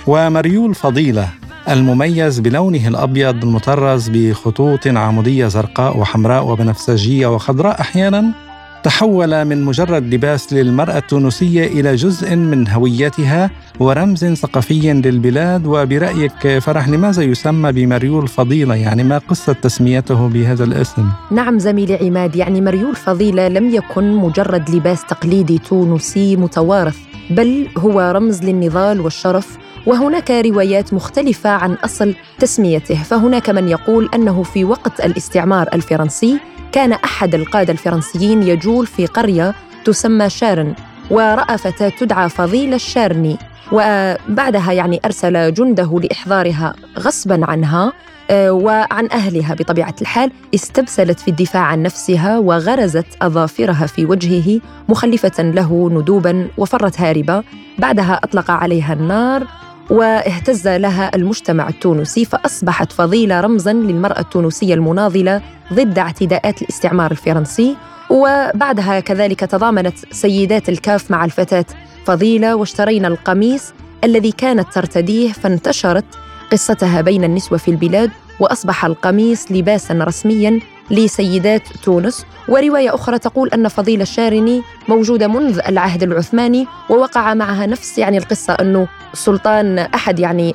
ومريول 0.08 0.76
فضيلة 0.76 1.28
المميز 1.70 2.40
بلونه 2.40 2.88
الأبيض 2.88 3.44
المطرز 3.44 4.10
بخطوط 4.10 4.88
عمودية 4.88 5.48
زرقاء 5.48 5.98
وحمراء 5.98 6.48
وبنفسجية 6.48 7.28
وخضراء 7.28 7.82
أحيانا؟ 7.82 8.51
تحول 8.84 9.46
من 9.46 9.64
مجرد 9.64 10.14
لباس 10.14 10.54
للمرأة 10.54 10.98
التونسية 10.98 11.68
إلى 11.68 11.96
جزء 11.96 12.36
من 12.36 12.68
هويتها 12.68 13.50
ورمز 13.80 14.26
ثقافي 14.26 14.94
للبلاد. 14.94 15.66
وبرأيك 15.66 16.58
فرح 16.58 16.90
لماذا 16.90 17.24
يسمى 17.24 17.72
بمريول 17.72 18.28
فضيلة؟ 18.28 18.76
يعني 18.76 19.04
ما 19.04 19.18
قصة 19.18 19.54
تسميته 19.54 20.28
بهذا 20.28 20.64
الاسم؟ 20.64 21.10
نعم 21.32 21.60
زميلي 21.60 21.96
عماد 21.96 22.36
يعني 22.36 22.62
مريول 22.62 22.96
فضيلة 22.96 23.48
لم 23.48 23.70
يكن 23.70 24.16
مجرد 24.16 24.70
لباس 24.70 25.06
تقليدي 25.06 25.58
تونسي 25.58 26.36
متوارث 26.36 26.98
بل 27.30 27.68
هو 27.78 28.12
رمز 28.16 28.44
للنضال 28.44 29.02
والشرف 29.02 29.58
وهناك 29.86 30.32
روايات 30.32 30.94
مختلفة 30.94 31.50
عن 31.50 31.74
أصل 31.74 32.16
تسميته 32.40 33.04
فهناك 33.04 33.50
من 33.50 33.70
يقول 33.70 34.10
أنه 34.16 34.44
في 34.44 34.66
وقت 34.66 35.06
الاستعمار 35.06 35.70
الفرنسي 35.74 36.40
كان 36.72 36.94
أحد 36.94 37.36
القادة 37.36 37.74
الفرنسيين 37.74 38.44
يجول 38.44 38.88
في 38.88 39.06
قرية 39.06 39.56
تسمى 39.86 40.30
شارن 40.30 40.74
ورأى 41.12 41.58
فتاة 41.58 41.90
تدعى 41.90 42.30
فضيلة 42.30 42.76
الشارني 42.76 43.38
وبعدها 43.72 44.72
يعني 44.72 45.02
أرسل 45.06 45.54
جنده 45.54 46.00
لإحضارها 46.04 46.74
غصبا 47.00 47.46
عنها 47.46 47.94
آه، 48.30 48.52
وعن 48.52 49.08
أهلها 49.12 49.54
بطبيعة 49.54 49.96
الحال 50.02 50.32
استبسلت 50.56 51.20
في 51.20 51.28
الدفاع 51.28 51.62
عن 51.62 51.84
نفسها 51.84 52.38
وغرزت 52.38 53.06
أظافرها 53.22 53.86
في 53.86 54.06
وجهه 54.06 54.62
مخلفة 54.90 55.44
له 55.44 55.90
ندوبا 55.92 56.48
وفرت 56.58 57.02
هاربة 57.02 57.44
بعدها 57.80 58.20
أطلق 58.24 58.52
عليها 58.52 58.94
النار 58.94 59.48
واهتز 59.92 60.68
لها 60.68 61.16
المجتمع 61.16 61.70
التونسي 61.70 62.26
فأصبحت 62.26 62.92
فضيلة 62.92 63.42
رمزا 63.42 63.74
للمرأة 63.74 64.20
التونسية 64.20 64.74
المناضلة 64.74 65.42
ضد 65.74 66.00
اعتداءات 66.00 66.62
الاستعمار 66.62 67.12
الفرنسي. 67.12 67.76
وبعدها 68.10 69.00
كذلك 69.00 69.40
تضامنت 69.40 69.98
سيدات 70.12 70.70
الكاف 70.70 71.12
مع 71.12 71.26
الفتاة 71.26 71.66
فضيلة 72.06 72.56
واشترينا 72.56 73.08
القميص 73.08 73.74
الذي 74.04 74.32
كانت 74.32 74.74
ترتديه 74.74 75.32
فانتشرت 75.32 76.06
قصتها 76.52 77.02
بين 77.02 77.24
النسوة 77.24 77.58
في 77.58 77.72
البلاد 77.72 78.12
وأصبح 78.40 78.86
القميص 78.86 79.52
لباسا 79.52 79.94
رسميا 79.94 80.60
لسيدات 80.92 81.62
تونس 81.84 82.26
ورواية 82.48 82.96
أخرى 82.96 83.20
تقول 83.20 83.50
أن 83.50 83.68
فضيلة 83.68 84.04
الشارني 84.04 84.62
موجودة 84.88 85.28
منذ 85.28 85.60
العهد 85.68 86.04
العثماني 86.04 86.68
ووقع 86.90 87.34
معها 87.34 87.66
نفس 87.66 87.98
يعني 87.98 88.18
القصة 88.18 88.54
أنه 88.54 88.88
السلطان 89.14 89.80
أحد 89.80 90.20
يعني 90.20 90.54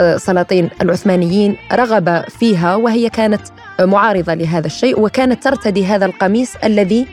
السلاطين 0.00 0.70
العثمانيين 0.82 1.56
رغب 1.72 2.24
فيها 2.28 2.74
وهي 2.74 3.10
كانت 3.10 3.42
معارضة 3.80 4.34
لهذا 4.34 4.66
الشيء 4.66 5.00
وكانت 5.00 5.42
ترتدي 5.44 5.86
هذا 5.86 6.06
القميص 6.06 6.56
الذي 6.64 7.06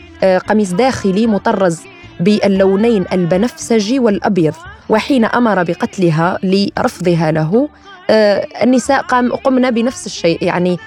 قميص 0.47 0.73
داخلي 0.73 1.27
مطرز 1.27 1.81
باللونين 2.19 3.05
البنفسجي 3.13 3.99
والأبيض 3.99 4.53
وحين 4.89 5.25
أمر 5.25 5.63
بقتلها 5.63 6.39
لرفضها 6.43 7.31
له. 7.31 7.69
آه، 8.09 8.47
النساء 8.63 9.01
قام 9.01 9.31
قمنا 9.31 9.69
بنفس 9.69 10.05
الشيء 10.05 10.43
يعني 10.43 10.73
آه، 10.73 10.77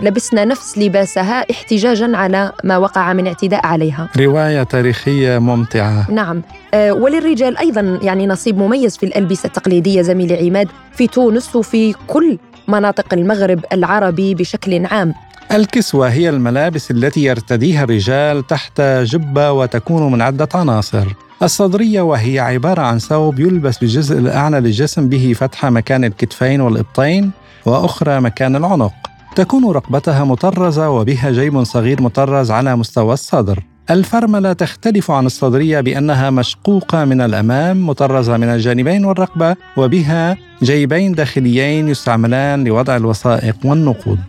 لبسنا 0.00 0.44
نفس 0.44 0.78
لباسها 0.78 1.46
احتجاجا 1.50 2.16
على 2.16 2.52
ما 2.64 2.76
وقع 2.76 3.12
من 3.12 3.26
اعتداء 3.26 3.66
عليها. 3.66 4.08
رواية 4.18 4.62
تاريخية 4.62 5.38
ممتعة. 5.38 6.10
نعم. 6.10 6.42
آه، 6.74 6.92
وللرجال 6.92 7.58
أيضا 7.58 7.98
يعني 8.02 8.26
نصيب 8.26 8.58
مميز 8.58 8.96
في 8.96 9.06
الألبسة 9.06 9.46
التقليدية 9.46 10.02
زميلي 10.02 10.46
عماد. 10.48 10.68
في 10.92 11.06
تونس 11.06 11.56
وفي 11.56 11.94
كل 12.06 12.38
مناطق 12.68 13.14
المغرب 13.14 13.64
العربي 13.72 14.34
بشكل 14.34 14.86
عام. 14.86 15.14
الكسوة 15.52 16.08
هي 16.08 16.28
الملابس 16.28 16.90
التي 16.90 17.24
يرتديها 17.24 17.84
الرجال 17.84 18.46
تحت 18.46 18.80
جبة 18.80 19.52
وتكون 19.52 20.12
من 20.12 20.22
عدة 20.22 20.48
عناصر. 20.54 21.06
الصدرية 21.42 22.00
وهي 22.00 22.38
عبارة 22.38 22.82
عن 22.82 22.98
ثوب 22.98 23.38
يلبس 23.40 23.78
بالجزء 23.78 24.18
الأعلى 24.18 24.60
للجسم 24.60 25.08
به 25.08 25.34
فتحة 25.36 25.70
مكان 25.70 26.04
الكتفين 26.04 26.60
والإبطين 26.60 27.30
وأخرى 27.66 28.20
مكان 28.20 28.56
العنق. 28.56 28.94
تكون 29.34 29.70
رقبتها 29.70 30.24
مطرزة 30.24 30.90
وبها 30.90 31.30
جيب 31.30 31.64
صغير 31.64 32.02
مطرز 32.02 32.50
على 32.50 32.76
مستوى 32.76 33.12
الصدر. 33.12 33.62
الفرملة 33.90 34.52
تختلف 34.52 35.10
عن 35.10 35.26
الصدرية 35.26 35.80
بأنها 35.80 36.30
مشقوقة 36.30 37.04
من 37.04 37.20
الأمام 37.20 37.86
مطرزة 37.86 38.36
من 38.36 38.48
الجانبين 38.48 39.04
والرقبة 39.04 39.56
وبها 39.76 40.36
جيبين 40.62 41.12
داخليين 41.12 41.88
يستعملان 41.88 42.64
لوضع 42.64 42.96
الوثائق 42.96 43.56
والنقود. 43.64 44.20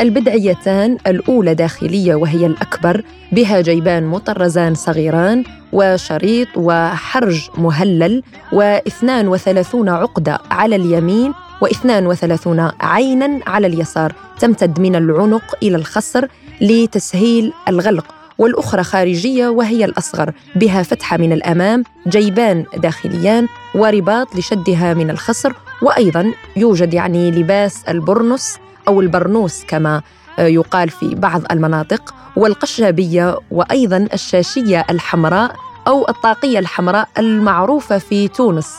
البدعيتان 0.00 0.96
الأولى 1.06 1.54
داخلية 1.54 2.14
وهي 2.14 2.46
الأكبر 2.46 3.02
بها 3.32 3.60
جيبان 3.60 4.06
مطرزان 4.06 4.74
صغيران 4.74 5.44
وشريط 5.72 6.48
وحرج 6.56 7.48
مهلل 7.58 8.22
واثنان 8.52 9.28
وثلاثون 9.28 9.88
عقدة 9.88 10.38
على 10.50 10.76
اليمين 10.76 11.32
واثنان 11.60 12.06
وثلاثون 12.06 12.70
عينا 12.80 13.40
على 13.46 13.66
اليسار 13.66 14.14
تمتد 14.38 14.80
من 14.80 14.96
العنق 14.96 15.54
إلى 15.62 15.76
الخصر 15.76 16.26
لتسهيل 16.60 17.52
الغلق 17.68 18.14
والأخرى 18.38 18.82
خارجية 18.82 19.48
وهي 19.48 19.84
الأصغر 19.84 20.32
بها 20.56 20.82
فتحة 20.82 21.16
من 21.16 21.32
الأمام 21.32 21.84
جيبان 22.06 22.64
داخليان 22.76 23.48
ورباط 23.74 24.36
لشدها 24.36 24.94
من 24.94 25.10
الخصر 25.10 25.52
وأيضا 25.82 26.32
يوجد 26.56 26.94
يعني 26.94 27.30
لباس 27.30 27.84
البرنس 27.88 28.56
أو 28.88 29.00
البرنوس 29.00 29.64
كما 29.64 30.02
يقال 30.38 30.88
في 30.88 31.14
بعض 31.14 31.42
المناطق 31.50 32.14
والقشابية 32.36 33.38
وأيضا 33.50 34.08
الشاشية 34.14 34.86
الحمراء 34.90 35.56
أو 35.86 36.08
الطاقية 36.08 36.58
الحمراء 36.58 37.08
المعروفة 37.18 37.98
في 37.98 38.28
تونس. 38.28 38.74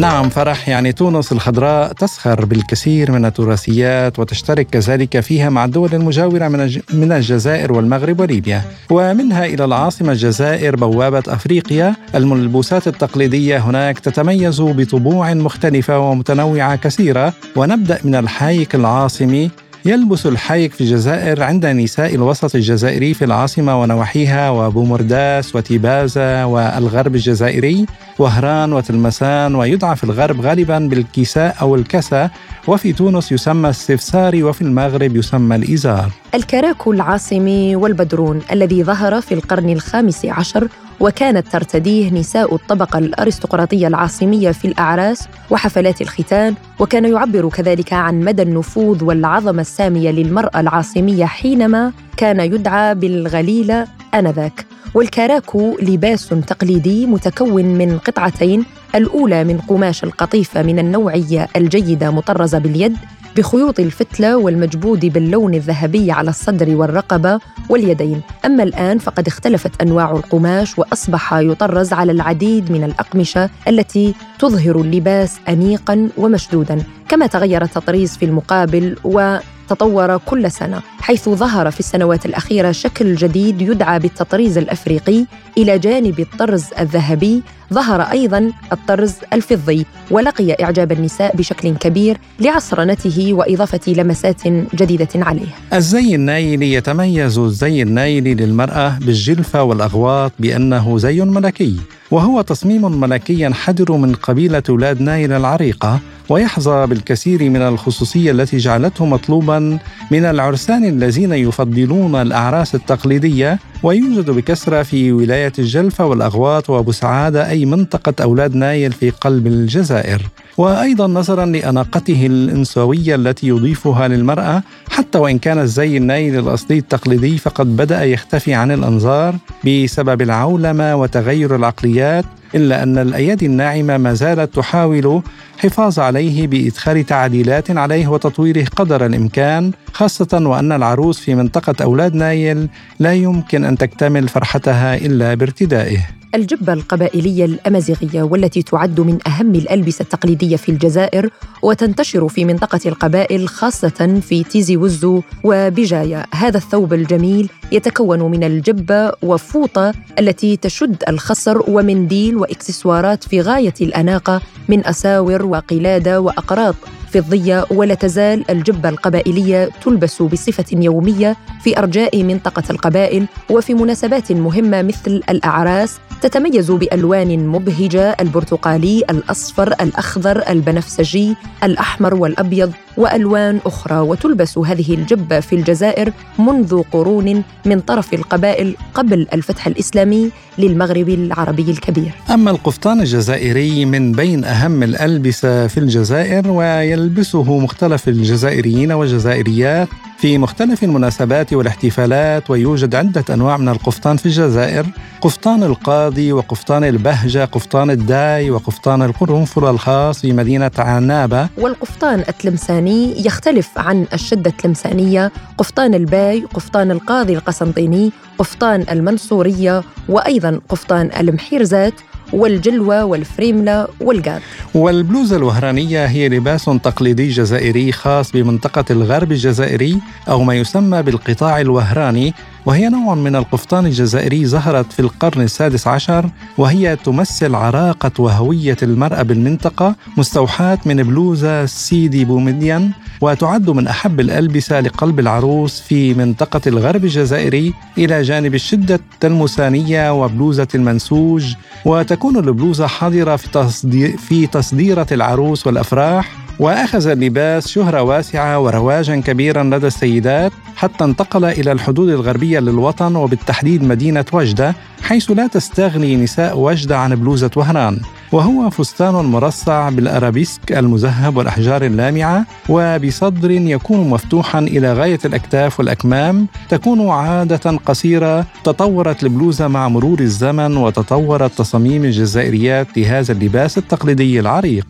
نعم 0.00 0.28
فرح 0.28 0.68
يعني 0.68 0.92
تونس 0.92 1.32
الخضراء 1.32 1.92
تسخر 1.92 2.44
بالكثير 2.44 3.12
من 3.12 3.24
التراثيات 3.24 4.18
وتشترك 4.18 4.66
كذلك 4.66 5.20
فيها 5.20 5.50
مع 5.50 5.64
الدول 5.64 5.94
المجاورة 5.94 6.48
من 6.92 7.12
الجزائر 7.12 7.72
والمغرب 7.72 8.20
وليبيا. 8.20 8.62
ومنها 8.90 9.46
إلى 9.46 9.64
العاصمة 9.64 10.12
الجزائر 10.12 10.76
بوابة 10.76 11.22
أفريقيا. 11.28 11.96
الملبوسات 12.14 12.88
التقليدية 12.88 13.58
هناك 13.58 13.98
تتميز 13.98 14.60
بطبوع 14.60 15.34
مختلفة 15.34 15.98
ومتنوعة 15.98 16.76
كثيرة. 16.76 17.32
ونبدأ 17.56 17.98
من 18.04 18.14
الحايك 18.14 18.74
العاصمي 18.74 19.50
يلبس 19.86 20.26
الحايك 20.26 20.72
في 20.72 20.80
الجزائر 20.80 21.42
عند 21.42 21.66
نساء 21.66 22.14
الوسط 22.14 22.54
الجزائري 22.54 23.14
في 23.14 23.24
العاصمة 23.24 23.80
ونواحيها 23.80 24.50
وبومرداس 24.50 25.56
وتيبازا 25.56 26.44
والغرب 26.44 27.14
الجزائري. 27.14 27.86
وهران 28.18 28.72
وتلمسان 28.72 29.54
ويدعى 29.54 29.96
في 29.96 30.04
الغرب 30.04 30.40
غالبا 30.40 30.78
بالكساء 30.78 31.56
أو 31.60 31.74
الكسا. 31.74 32.30
وفي 32.66 32.92
تونس 32.92 33.32
يسمى 33.32 33.68
السفساري 33.68 34.42
وفي 34.42 34.62
المغرب 34.62 35.16
يسمى 35.16 35.56
الإزار. 35.56 36.10
الكراكو 36.34 36.92
العاصمي 36.92 37.76
والبدرون 37.76 38.42
الذي 38.52 38.84
ظهر 38.84 39.20
في 39.20 39.34
القرن 39.34 39.68
الخامس 39.68 40.24
عشر 40.24 40.68
وكانت 41.00 41.48
ترتديه 41.48 42.10
نساء 42.10 42.54
الطبقة 42.54 42.98
الأرستقراطية 42.98 43.86
العاصمية 43.86 44.50
في 44.50 44.64
الأعراس 44.68 45.28
وحفلات 45.50 46.00
الختان 46.00 46.54
وكان 46.78 47.04
يعبر 47.04 47.48
كذلك 47.48 47.92
عن 47.92 48.20
مدى 48.20 48.42
النفوذ 48.42 49.04
والعظمة 49.04 49.60
السامية 49.60 50.10
للمرأة 50.10 50.60
العاصمية 50.60 51.24
حينما 51.24 51.92
كان 52.16 52.40
يدعى 52.40 52.94
بالغليلة 52.94 53.86
آنذاك. 54.14 54.66
والكاراكو 54.94 55.76
لباس 55.82 56.28
تقليدي 56.28 57.06
متكون 57.06 57.64
من 57.64 57.98
قطعتين 57.98 58.64
الأولى 58.94 59.44
من 59.44 59.58
قماش 59.58 60.04
القطيفة 60.04 60.62
من 60.62 60.78
النوعية 60.78 61.48
الجيدة 61.56 62.10
مطرزة 62.10 62.58
باليد 62.58 62.96
بخيوط 63.36 63.80
الفتلة 63.80 64.36
والمجبود 64.36 65.06
باللون 65.06 65.54
الذهبي 65.54 66.12
على 66.12 66.30
الصدر 66.30 66.76
والرقبة 66.76 67.40
واليدين. 67.68 68.20
أما 68.44 68.62
الآن 68.62 68.98
فقد 68.98 69.26
اختلفت 69.26 69.82
أنواع 69.82 70.10
القماش 70.10 70.78
وأصبح 70.78 71.32
يطرز 71.32 71.92
على 71.92 72.12
العديد 72.12 72.72
من 72.72 72.84
الأقمشة 72.84 73.50
التي 73.68 74.14
تظهر 74.38 74.80
اللباس 74.80 75.38
أنيقاً 75.48 76.08
ومشدوداً. 76.16 76.82
كما 77.08 77.26
تغير 77.26 77.62
التطريز 77.62 78.16
في 78.16 78.24
المقابل 78.24 78.96
و 79.04 79.36
تطور 79.68 80.16
كل 80.16 80.50
سنة 80.50 80.82
حيث 81.00 81.28
ظهر 81.28 81.70
في 81.70 81.80
السنوات 81.80 82.26
الأخيرة 82.26 82.72
شكل 82.72 83.14
جديد 83.14 83.62
يدعى 83.62 83.98
بالتطريز 83.98 84.58
الأفريقي 84.58 85.24
إلى 85.58 85.78
جانب 85.78 86.20
الطرز 86.20 86.64
الذهبي 86.78 87.42
ظهر 87.72 88.00
أيضا 88.02 88.52
الطرز 88.72 89.14
الفضي 89.32 89.86
ولقي 90.10 90.64
إعجاب 90.64 90.92
النساء 90.92 91.36
بشكل 91.36 91.76
كبير 91.76 92.18
لعصرنته 92.40 93.32
وإضافة 93.32 93.92
لمسات 93.92 94.48
جديدة 94.74 95.08
عليه. 95.14 95.48
الزي 95.72 96.14
النايلي 96.14 96.72
يتميز 96.72 97.38
الزي 97.38 97.82
النايلي 97.82 98.34
للمرأة 98.34 98.98
بالجلفة 98.98 99.62
والأغواط 99.62 100.32
بأنه 100.38 100.98
زي 100.98 101.20
ملكي. 101.20 101.76
وهو 102.10 102.40
تصميم 102.40 103.00
ملكي 103.00 103.40
ينحدر 103.40 103.92
من 103.92 104.14
قبيلة 104.14 104.62
ولاد 104.68 105.00
نايل 105.00 105.32
العريقة 105.32 106.00
ويحظى 106.28 106.86
بالكثير 106.86 107.50
من 107.50 107.62
الخصوصية 107.62 108.30
التي 108.30 108.56
جعلته 108.56 109.06
مطلوبا 109.06 109.78
من 110.10 110.24
العرسان 110.24 110.84
الذين 110.84 111.32
يفضلون 111.32 112.14
الأعراس 112.14 112.74
التقليدية 112.74 113.58
ويوجد 113.82 114.30
بكثرة 114.30 114.82
في 114.82 115.12
ولاية 115.12 115.52
الجلفة 115.58 116.06
والأغواط 116.06 116.70
وأبو 116.70 116.92
سعاده 116.92 117.50
أي 117.50 117.64
منطقة 117.64 118.14
أولاد 118.22 118.54
نايل 118.54 118.92
في 118.92 119.10
قلب 119.10 119.46
الجزائر. 119.46 120.22
وأيضا 120.56 121.06
نظرا 121.06 121.46
لأناقته 121.46 122.26
الإنثوية 122.26 123.14
التي 123.14 123.48
يضيفها 123.48 124.08
للمرأة 124.08 124.62
حتى 124.90 125.18
وإن 125.18 125.38
كان 125.38 125.58
الزي 125.58 125.96
النايل 125.96 126.38
الأصلي 126.38 126.78
التقليدي 126.78 127.38
فقد 127.38 127.76
بدأ 127.76 128.04
يختفي 128.04 128.54
عن 128.54 128.70
الأنظار 128.70 129.34
بسبب 129.66 130.22
العولمة 130.22 130.96
وتغير 130.96 131.56
العقليات 131.95 132.25
إلا 132.54 132.82
أن 132.82 132.98
الأيادي 132.98 133.46
الناعمة 133.46 133.96
ما 133.96 134.14
زالت 134.14 134.54
تحاول 134.54 135.22
حفاظ 135.58 135.98
عليه 135.98 136.46
بإدخال 136.46 137.06
تعديلات 137.06 137.70
عليه 137.70 138.08
وتطويره 138.08 138.64
قدر 138.76 139.06
الإمكان 139.06 139.72
خاصة 139.92 140.42
وأن 140.42 140.72
العروس 140.72 141.20
في 141.20 141.34
منطقة 141.34 141.74
أولاد 141.84 142.14
نايل 142.14 142.68
لا 142.98 143.12
يمكن 143.12 143.64
أن 143.64 143.78
تكتمل 143.78 144.28
فرحتها 144.28 144.96
إلا 144.96 145.34
بارتدائه. 145.34 146.16
الجبة 146.34 146.72
القبائلية 146.72 147.44
الأمازيغية 147.44 148.22
والتي 148.22 148.62
تعد 148.62 149.00
من 149.00 149.18
أهم 149.26 149.54
الألبسة 149.54 150.02
التقليدية 150.02 150.56
في 150.56 150.68
الجزائر 150.68 151.30
وتنتشر 151.62 152.28
في 152.28 152.44
منطقة 152.44 152.80
القبائل 152.86 153.48
خاصة 153.48 154.20
في 154.20 154.44
تيزي 154.44 154.76
وزو 154.76 155.22
وبجاية 155.44 156.26
هذا 156.34 156.56
الثوب 156.56 156.92
الجميل 156.92 157.48
يتكون 157.72 158.22
من 158.22 158.44
الجبة 158.44 159.12
وفوطة 159.22 159.92
التي 160.18 160.56
تشد 160.56 160.96
الخصر 161.08 161.70
ومنديل 161.70 162.36
وإكسسوارات 162.46 163.24
في 163.24 163.40
غاية 163.40 163.74
الأناقة 163.80 164.40
من 164.68 164.86
أساور 164.86 165.46
وقلادة 165.46 166.20
وأقراط 166.20 166.74
فضية 167.12 167.64
ولا 167.70 167.94
تزال 167.94 168.50
الجبة 168.50 168.88
القبائلية 168.88 169.70
تلبس 169.84 170.22
بصفة 170.22 170.64
يومية 170.72 171.36
في 171.62 171.78
أرجاء 171.78 172.22
منطقة 172.22 172.62
القبائل 172.70 173.26
وفي 173.50 173.74
مناسبات 173.74 174.32
مهمة 174.32 174.82
مثل 174.82 175.22
الأعراس 175.30 175.98
تتميز 176.22 176.70
بألوان 176.70 177.46
مبهجة 177.46 178.16
البرتقالي، 178.20 179.04
الأصفر، 179.10 179.74
الأخضر، 179.80 180.42
البنفسجي، 180.48 181.36
الأحمر 181.64 182.14
والأبيض 182.14 182.72
وألوان 182.96 183.60
أخرى 183.66 183.98
وتلبس 183.98 184.58
هذه 184.58 184.94
الجبة 184.94 185.40
في 185.40 185.56
الجزائر 185.56 186.12
منذ 186.38 186.82
قرون 186.92 187.42
من 187.64 187.80
طرف 187.80 188.14
القبائل 188.14 188.76
قبل 188.94 189.26
الفتح 189.32 189.66
الإسلامي 189.66 190.30
للمغرب 190.58 191.08
العربي 191.08 191.70
الكبير. 191.70 192.12
أما 192.30 192.50
القفطان 192.50 193.00
الجزائري 193.00 193.84
من 193.84 194.12
بين 194.12 194.44
أهم 194.44 194.82
الألبسة 194.82 195.66
في 195.66 195.78
الجزائر 195.78 196.50
ويلبسه 196.50 197.58
مختلف 197.58 198.08
الجزائريين 198.08 198.92
والجزائريات 198.92 199.88
في 200.18 200.38
مختلف 200.38 200.84
المناسبات 200.84 201.52
والاحتفالات 201.52 202.50
ويوجد 202.50 202.94
عدة 202.94 203.24
أنواع 203.34 203.56
من 203.56 203.68
القفطان 203.68 204.16
في 204.16 204.26
الجزائر. 204.26 204.86
قفطان 205.20 205.62
القاضي 205.62 206.32
وقفطان 206.32 206.84
البهجة 206.84 207.44
قفطان 207.44 207.90
الداي 207.90 208.50
وقفطان 208.50 209.02
القرنفل 209.02 209.64
الخاص 209.64 210.20
في 210.20 210.32
مدينة 210.32 210.70
عنابة. 210.78 211.48
والقفطان 211.58 212.18
التلمساني 212.28 212.85
يختلف 212.92 213.78
عن 213.78 214.06
الشدة 214.12 214.50
التلمسانية 214.50 215.32
قفطان 215.58 215.94
الباي 215.94 216.44
قفطان 216.54 216.90
القاضي 216.90 217.34
القسنطيني 217.34 218.12
قفطان 218.38 218.84
المنصورية 218.90 219.82
وأيضا 220.08 220.60
قفطان 220.68 221.10
المحيرزات 221.20 221.94
والجلوة 222.32 223.04
والفريملة 223.04 223.88
والجاد 224.00 224.40
والبلوزة 224.74 225.36
الوهرانية 225.36 226.06
هي 226.06 226.28
لباس 226.28 226.64
تقليدي 226.64 227.28
جزائري 227.28 227.92
خاص 227.92 228.32
بمنطقة 228.32 228.84
الغرب 228.90 229.32
الجزائري 229.32 230.00
أو 230.28 230.42
ما 230.42 230.54
يسمى 230.54 231.02
بالقطاع 231.02 231.60
الوهراني 231.60 232.34
وهي 232.66 232.88
نوع 232.88 233.14
من 233.14 233.36
القفطان 233.36 233.86
الجزائري 233.86 234.46
ظهرت 234.46 234.92
في 234.92 235.00
القرن 235.00 235.42
السادس 235.42 235.86
عشر 235.86 236.30
وهي 236.58 236.96
تمثل 236.96 237.54
عراقة 237.54 238.10
وهوية 238.18 238.76
المرأة 238.82 239.22
بالمنطقة 239.22 239.94
مستوحاة 240.16 240.78
من 240.86 241.02
بلوزة 241.02 241.66
سيدي 241.66 242.24
بومديان 242.24 242.90
وتعد 243.20 243.70
من 243.70 243.86
أحب 243.86 244.20
الألبسة 244.20 244.80
لقلب 244.80 245.20
العروس 245.20 245.80
في 245.80 246.14
منطقة 246.14 246.60
الغرب 246.66 247.04
الجزائري 247.04 247.74
إلى 247.98 248.22
جانب 248.22 248.54
الشدة 248.54 248.94
التلمسانية 248.94 250.12
وبلوزة 250.24 250.68
المنسوج 250.74 251.54
وتكون 251.84 252.36
البلوزة 252.36 252.86
حاضرة 252.86 253.36
في, 253.36 254.16
في 254.16 254.46
تصديرة 254.46 255.06
العروس 255.12 255.66
والأفراح. 255.66 256.45
وأخذ 256.58 257.06
اللباس 257.06 257.68
شهرة 257.68 258.02
واسعة 258.02 258.58
ورواجا 258.58 259.16
كبيرا 259.20 259.62
لدى 259.62 259.86
السيدات 259.86 260.52
حتى 260.76 261.04
انتقل 261.04 261.44
إلى 261.44 261.72
الحدود 261.72 262.08
الغربية 262.08 262.60
للوطن 262.60 263.16
وبالتحديد 263.16 263.82
مدينة 263.84 264.24
وجدة 264.32 264.74
حيث 265.02 265.30
لا 265.30 265.46
تستغني 265.46 266.16
نساء 266.16 266.58
وجدة 266.58 266.98
عن 266.98 267.14
بلوزة 267.14 267.50
وهران. 267.56 268.00
وهو 268.32 268.70
فستان 268.70 269.14
مرصع 269.14 269.88
بالأرابيسك 269.88 270.72
المذهب 270.72 271.36
والأحجار 271.36 271.84
اللامعة 271.84 272.46
وبصدر 272.68 273.50
يكون 273.50 274.10
مفتوحا 274.10 274.58
إلى 274.58 274.92
غاية 274.92 275.18
الأكتاف 275.24 275.80
والأكمام 275.80 276.46
تكون 276.68 277.08
عادة 277.08 277.70
قصيرة 277.86 278.46
تطورت 278.64 279.22
البلوزه 279.22 279.68
مع 279.68 279.88
مرور 279.88 280.20
الزمن 280.20 280.76
وتطورت 280.76 281.58
تصاميم 281.58 282.04
الجزائريات 282.04 282.98
لهذا 282.98 283.32
اللباس 283.32 283.78
التقليدي 283.78 284.40
العريق. 284.40 284.86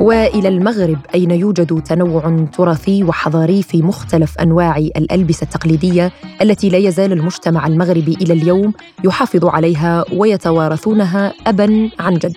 وإلى 0.00 0.48
المغرب 0.48 0.98
أين 1.14 1.30
يوجد 1.30 1.82
تنوع 1.82 2.46
تراثي 2.52 3.04
وحضاري 3.04 3.62
في 3.62 3.82
مختلف 3.82 4.38
أنواع 4.38 4.76
الألبسة 4.76 5.44
التقليدية 5.44 6.12
التي 6.42 6.68
لا 6.68 6.78
يزال 6.78 7.12
المجتمع 7.12 7.66
المغربي 7.66 8.14
إلى 8.20 8.32
اليوم 8.32 8.72
يحافظ 9.04 9.44
عليها 9.44 10.04
ويتوارثونها 10.12 11.32
ابا 11.46 11.90
عن 11.98 12.14
جد. 12.14 12.36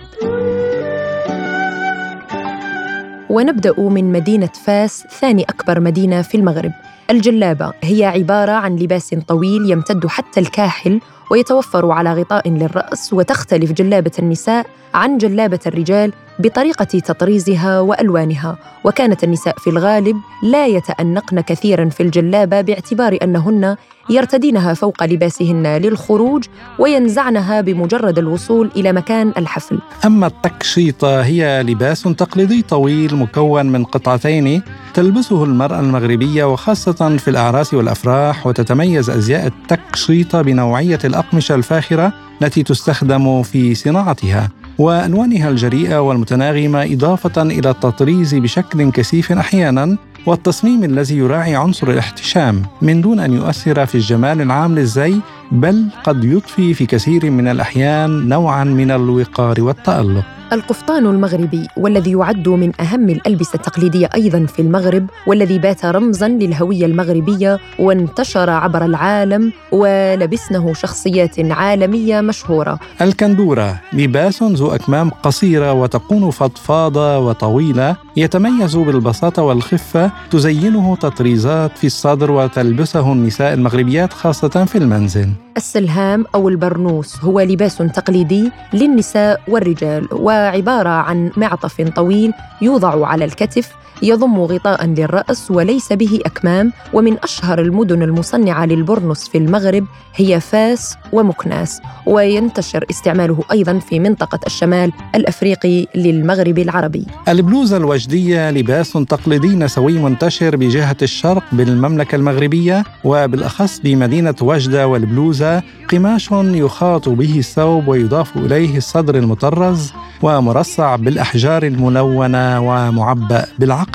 ونبدأ 3.30 3.80
من 3.80 4.12
مدينة 4.12 4.50
فاس 4.64 5.04
ثاني 5.20 5.42
أكبر 5.42 5.80
مدينة 5.80 6.22
في 6.22 6.36
المغرب. 6.36 6.72
الجلابة 7.10 7.72
هي 7.82 8.04
عبارة 8.04 8.52
عن 8.52 8.76
لباس 8.76 9.14
طويل 9.14 9.70
يمتد 9.70 10.06
حتى 10.06 10.40
الكاحل 10.40 11.00
ويتوفر 11.30 11.90
على 11.90 12.12
غطاء 12.14 12.48
للرأس 12.48 13.12
وتختلف 13.12 13.72
جلابة 13.72 14.10
النساء 14.18 14.66
عن 14.94 15.18
جلابة 15.18 15.58
الرجال 15.66 16.12
بطريقة 16.38 16.84
تطريزها 16.84 17.80
وألوانها 17.80 18.58
وكانت 18.84 19.24
النساء 19.24 19.54
في 19.58 19.70
الغالب 19.70 20.16
لا 20.42 20.66
يتأنقن 20.66 21.40
كثيرا 21.40 21.88
في 21.88 22.02
الجلابة 22.02 22.60
باعتبار 22.60 23.18
أنهن 23.22 23.76
يرتدينها 24.10 24.74
فوق 24.74 25.04
لباسهن 25.04 25.66
للخروج 25.66 26.44
وينزعنها 26.78 27.60
بمجرد 27.60 28.18
الوصول 28.18 28.70
إلى 28.76 28.92
مكان 28.92 29.32
الحفل. 29.38 29.78
أما 30.04 30.26
التكشيطه 30.26 31.22
هي 31.22 31.62
لباس 31.62 32.02
تقليدي 32.02 32.62
طويل 32.62 33.16
مكون 33.16 33.66
من 33.66 33.84
قطعتين 33.84 34.62
تلبسه 34.94 35.44
المرأة 35.44 35.80
المغربية 35.80 36.44
وخاصة 36.44 37.16
في 37.16 37.28
الأعراس 37.28 37.74
والأفراح 37.74 38.46
وتتميز 38.46 39.10
أزياء 39.10 39.46
التكشيطه 39.46 40.42
بنوعية 40.42 40.98
الأقمشة 41.04 41.54
الفاخرة 41.54 42.12
التي 42.42 42.62
تستخدم 42.62 43.42
في 43.42 43.74
صناعتها 43.74 44.50
والوانها 44.78 45.50
الجريئة 45.50 45.98
والمتناغمة 46.00 46.84
إضافة 46.84 47.42
إلى 47.42 47.70
التطريز 47.70 48.34
بشكل 48.34 48.90
كثيف 48.90 49.32
أحيانا 49.32 49.96
والتصميم 50.26 50.84
الذي 50.84 51.16
يراعي 51.16 51.56
عنصر 51.56 51.90
الاحتشام 51.90 52.62
من 52.82 53.00
دون 53.00 53.20
أن 53.20 53.32
يؤثر 53.32 53.86
في 53.86 53.94
الجمال 53.94 54.40
العام 54.40 54.74
للزي 54.74 55.20
بل 55.52 55.86
قد 56.04 56.24
يضفي 56.24 56.74
في 56.74 56.86
كثير 56.86 57.30
من 57.30 57.48
الأحيان 57.48 58.28
نوعا 58.28 58.64
من 58.64 58.90
الوقار 58.90 59.62
والتألق. 59.62 60.24
القفطان 60.52 61.06
المغربي 61.06 61.68
والذي 61.76 62.12
يعد 62.12 62.48
من 62.48 62.72
أهم 62.80 63.08
الألبسة 63.08 63.54
التقليدية 63.54 64.08
أيضا 64.14 64.46
في 64.46 64.62
المغرب 64.62 65.06
والذي 65.26 65.58
بات 65.58 65.84
رمزا 65.84 66.28
للهوية 66.28 66.86
المغربية 66.86 67.58
وانتشر 67.78 68.50
عبر 68.50 68.84
العالم 68.84 69.52
ولبسنه 69.72 70.74
شخصيات 70.74 71.52
عالمية 71.52 72.20
مشهورة. 72.20 72.78
الكندورة 73.00 73.80
لباس 73.92 74.42
ذو 74.42 74.74
أكمام 74.74 75.10
قصيرة 75.10 75.72
وتكون 75.72 76.30
فضفاضة 76.30 77.18
وطويلة 77.18 77.96
يتميز 78.16 78.76
بالبساطة 78.76 79.42
والخفة 79.42 80.10
تزينه 80.30 80.96
تطريزات 80.96 81.78
في 81.78 81.86
الصدر 81.86 82.30
وتلبسه 82.30 83.12
النساء 83.12 83.54
المغربيات 83.54 84.12
خاصة 84.12 84.64
في 84.64 84.78
المنزل. 84.78 85.28
السلهام 85.56 86.24
أو 86.34 86.48
البرنوس 86.48 87.20
هو 87.20 87.40
لباس 87.40 87.76
تقليدي 87.76 88.50
للنساء 88.72 89.40
والرجال 89.48 90.08
وعبارة 90.12 90.88
عن 90.88 91.30
معطف 91.36 91.80
طويل 91.80 92.32
يوضع 92.62 93.06
على 93.06 93.24
الكتف 93.24 93.72
يضم 94.04 94.40
غطاء 94.40 94.86
للرأس 94.86 95.50
وليس 95.50 95.92
به 95.92 96.20
أكمام 96.26 96.72
ومن 96.92 97.16
أشهر 97.22 97.58
المدن 97.60 98.02
المصنعة 98.02 98.66
للبرنس 98.66 99.28
في 99.28 99.38
المغرب 99.38 99.86
هي 100.16 100.40
فاس 100.40 100.96
ومكناس 101.12 101.80
وينتشر 102.06 102.84
استعماله 102.90 103.38
أيضا 103.52 103.78
في 103.78 104.00
منطقة 104.00 104.38
الشمال 104.46 104.92
الأفريقي 105.14 105.86
للمغرب 105.94 106.58
العربي. 106.58 107.06
البلوزه 107.28 107.76
الوجدية 107.76 108.50
لباس 108.50 108.92
تقليدي 108.92 109.48
نسوي 109.48 109.98
منتشر 109.98 110.56
بجهة 110.56 110.96
الشرق 111.02 111.42
بالمملكة 111.52 112.16
المغربية 112.16 112.84
وبالأخص 113.04 113.80
بمدينة 113.84 114.34
وجدة 114.40 114.88
والبلوزه 114.88 115.62
قماش 115.92 116.28
يخاط 116.32 117.08
به 117.08 117.38
الثوب 117.38 117.88
ويضاف 117.88 118.36
إليه 118.36 118.76
الصدر 118.76 119.14
المطرز 119.14 119.92
ومرصع 120.22 120.96
بالأحجار 120.96 121.62
الملونة 121.62 122.60
ومعبأ 122.60 123.46
بالعقيق. 123.58 123.93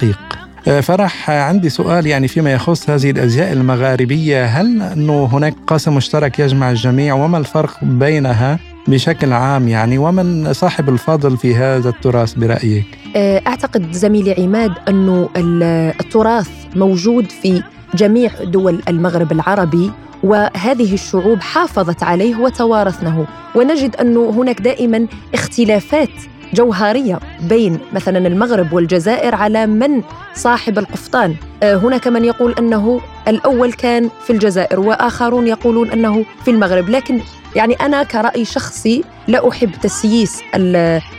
آه، 0.68 0.80
فرح 0.80 1.30
عندي 1.30 1.70
سؤال 1.70 2.08
يعني 2.08 2.28
فيما 2.28 2.54
يخص 2.54 2.90
هذه 2.90 3.12
الأزياء 3.12 3.54
المغاربية. 3.54 4.46
هل 4.46 4.82
أنه 4.82 5.26
هناك 5.26 5.56
قاسم 5.68 5.96
مشترك 5.96 6.40
يجمع 6.40 6.72
الجميع؟ 6.72 7.14
وما 7.14 7.38
الفرق 7.38 7.84
بينها 7.84 8.60
بشكل 8.88 9.34
عام 9.34 9.68
يعني؟ 9.68 9.98
ومن 9.98 10.54
صاحب 10.54 10.90
الفضل 10.90 11.38
في 11.38 11.56
هذا 11.56 11.90
التراث 11.90 12.34
برأيك؟ 12.34 12.86
آه، 13.16 13.42
أعتقد 13.48 13.92
زميلي 13.92 14.34
عماد 14.44 14.72
انه 14.88 15.30
التراث 15.36 16.50
موجود 16.76 17.32
في 17.32 17.64
جميع 17.96 18.32
دول 18.44 18.82
المغرب 18.88 19.32
العربي 19.32 19.92
وهذه 20.24 20.94
الشعوب 20.94 21.40
حافظت 21.40 22.04
عليه 22.04 22.36
وتوارثنه. 22.36 23.26
ونجد 23.56 23.96
انه 23.96 24.30
هناك 24.30 24.62
دائما 24.62 25.08
اختلافات 25.34 26.10
جوهرية 26.54 27.20
بين 27.42 27.80
مثلا 27.94 28.28
المغرب 28.28 28.74
والجزائر 28.74 29.36
على 29.36 29.68
من 29.68 30.04
صاحب 30.34 30.80
القفطان. 30.80 31.36
هناك 31.64 32.08
من 32.08 32.26
يقول 32.26 32.56
أنه 32.60 33.02
الأول 33.28 33.74
كان 33.74 34.10
في 34.26 34.34
الجزائر 34.34 34.80
وآخرون 34.80 35.48
يقولون 35.48 35.92
أنه 35.92 36.26
في 36.46 36.52
المغرب. 36.52 36.90
لكن 36.90 37.20
يعني 37.56 37.74
أنا 37.74 38.04
كرأي 38.04 38.46
شخصي 38.46 39.04
لا 39.28 39.50
أحب 39.50 39.72
تسييس 39.82 40.42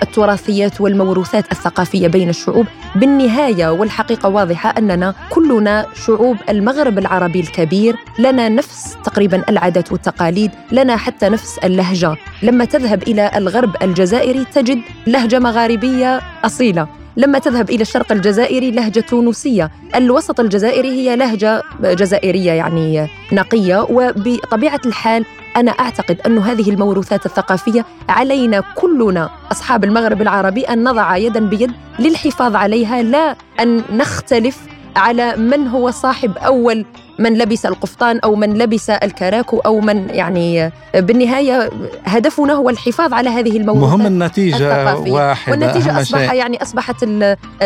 التراثيات 0.02 0.80
والموروثات 0.80 1.52
الثقافية 1.52 2.08
بين 2.08 2.28
الشعوب. 2.28 2.66
بالنهاية 2.94 3.68
والحقيقة 3.72 4.28
واضحة 4.28 4.74
أننا 4.78 5.14
كلنا 5.30 5.86
شعوب 6.06 6.36
المغرب 6.48 6.98
العربي 6.98 7.40
الكبير 7.40 7.96
لنا 8.18 8.48
نفس 8.48 8.96
تقريبا 9.04 9.44
العادات 9.48 9.92
والتقاليد 9.92 10.50
لنا 10.72 10.96
حتى 10.96 11.28
نفس 11.28 11.58
اللهجة. 11.58 12.16
لما 12.42 12.64
تذهب 12.64 13.02
إلى 13.02 13.30
الغرب 13.36 13.76
الجزائري 13.82 14.44
تجد 14.54 14.80
لهجة 15.06 15.38
مغاربية 15.38 16.20
أصيلة. 16.44 16.99
لما 17.16 17.38
تذهب 17.38 17.70
إلى 17.70 17.82
الشرق 17.82 18.12
الجزائري 18.12 18.70
لهجة 18.70 19.00
تونسية. 19.00 19.70
الوسط 19.94 20.40
الجزائري 20.40 20.88
هي 20.88 21.16
لهجة 21.16 21.62
جزائرية 21.82 22.52
يعني 22.52 23.08
نقية 23.32 23.86
وبطبيعة 23.90 24.80
الحال 24.86 25.24
أنا 25.56 25.70
أعتقد 25.70 26.20
أن 26.26 26.38
هذه 26.38 26.70
الموروثات 26.70 27.26
الثقافية 27.26 27.84
علينا 28.08 28.62
كلنا 28.76 29.30
أصحاب 29.52 29.84
المغرب 29.84 30.22
العربي 30.22 30.62
أن 30.62 30.84
نضع 30.84 31.16
يدا 31.16 31.40
بيد 31.40 31.72
للحفاظ 31.98 32.56
عليها 32.56 33.02
لا 33.02 33.36
أن 33.60 33.82
نختلف 33.92 34.58
على 34.96 35.36
من 35.36 35.68
هو 35.68 35.90
صاحب 35.90 36.38
أول 36.38 36.84
من 37.20 37.38
لبس 37.38 37.66
القفطان 37.66 38.18
أو 38.24 38.34
من 38.34 38.58
لبس 38.58 38.90
الكراكو 38.90 39.58
أو 39.58 39.80
من 39.80 40.08
يعني 40.10 40.72
بالنهاية 40.94 41.70
هدفنا 42.04 42.52
هو 42.52 42.70
الحفاظ 42.70 43.12
على 43.12 43.28
هذه 43.30 43.56
الموضوعات 43.56 43.98
مهم 43.98 44.06
النتيجة 44.06 44.56
الثقافية. 44.56 45.12
واحدة 45.12 45.52
والنتيجة 45.52 46.00
أصبح 46.00 46.18
شيء. 46.20 46.34
يعني 46.34 46.62
أصبحت 46.62 47.04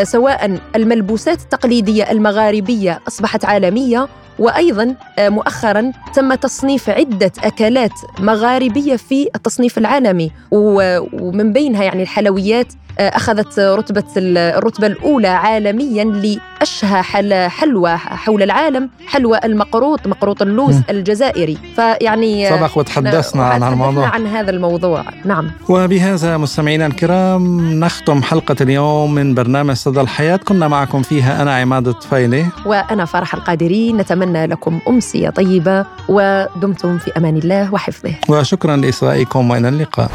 سواء 0.02 0.58
الملبوسات 0.76 1.40
التقليدية 1.42 2.10
المغاربية 2.10 3.00
أصبحت 3.08 3.44
عالمية 3.44 4.08
وأيضا 4.38 4.94
مؤخرا 5.20 5.92
تم 6.14 6.34
تصنيف 6.34 6.90
عدة 6.90 7.32
أكلات 7.44 7.92
مغاربية 8.18 8.96
في 8.96 9.28
التصنيف 9.36 9.78
العالمي 9.78 10.30
ومن 10.50 11.52
بينها 11.52 11.84
يعني 11.84 12.02
الحلويات 12.02 12.66
أخذت 12.98 13.58
رتبة 13.60 14.04
الرتبة 14.16 14.86
الأولى 14.86 15.28
عالميا 15.28 16.04
لأشهى 16.04 17.02
حلوى 17.48 17.96
حول 17.96 18.42
العالم 18.42 18.90
حلوى 19.06 19.38
المقروط 19.44 20.06
مقروط 20.06 20.42
اللوز. 20.42 20.80
الجزائري. 20.90 21.58
فيعني 21.76 22.48
سبق 22.48 22.78
وتحدثنا 22.78 23.44
عن 23.44 23.62
الموضوع. 23.62 24.06
عن 24.06 24.26
هذا 24.26 24.50
الموضوع. 24.50 25.04
نعم. 25.24 25.50
وبهذا 25.68 26.36
مستمعينا 26.36 26.86
الكرام 26.86 27.60
نختم 27.80 28.22
حلقة 28.22 28.56
اليوم 28.60 29.14
من 29.14 29.34
برنامج 29.34 29.74
صدى 29.74 30.00
الحياة. 30.00 30.36
كنا 30.36 30.68
معكم 30.68 31.02
فيها 31.02 31.42
أنا 31.42 31.56
عماد 31.56 31.88
الطفيلي. 31.88 32.46
وأنا 32.66 33.04
فرح 33.04 33.34
القادري. 33.34 33.92
نتمنى 33.92 34.46
لكم 34.46 34.80
أمسية 34.88 35.30
طيبة 35.30 35.86
ودمتم 36.08 36.98
في 36.98 37.10
أمان 37.16 37.36
الله 37.36 37.74
وحفظه. 37.74 38.14
وشكرا 38.28 38.76
لإصغائكم 38.76 39.50
وإلى 39.50 39.68
اللقاء. 39.68 40.10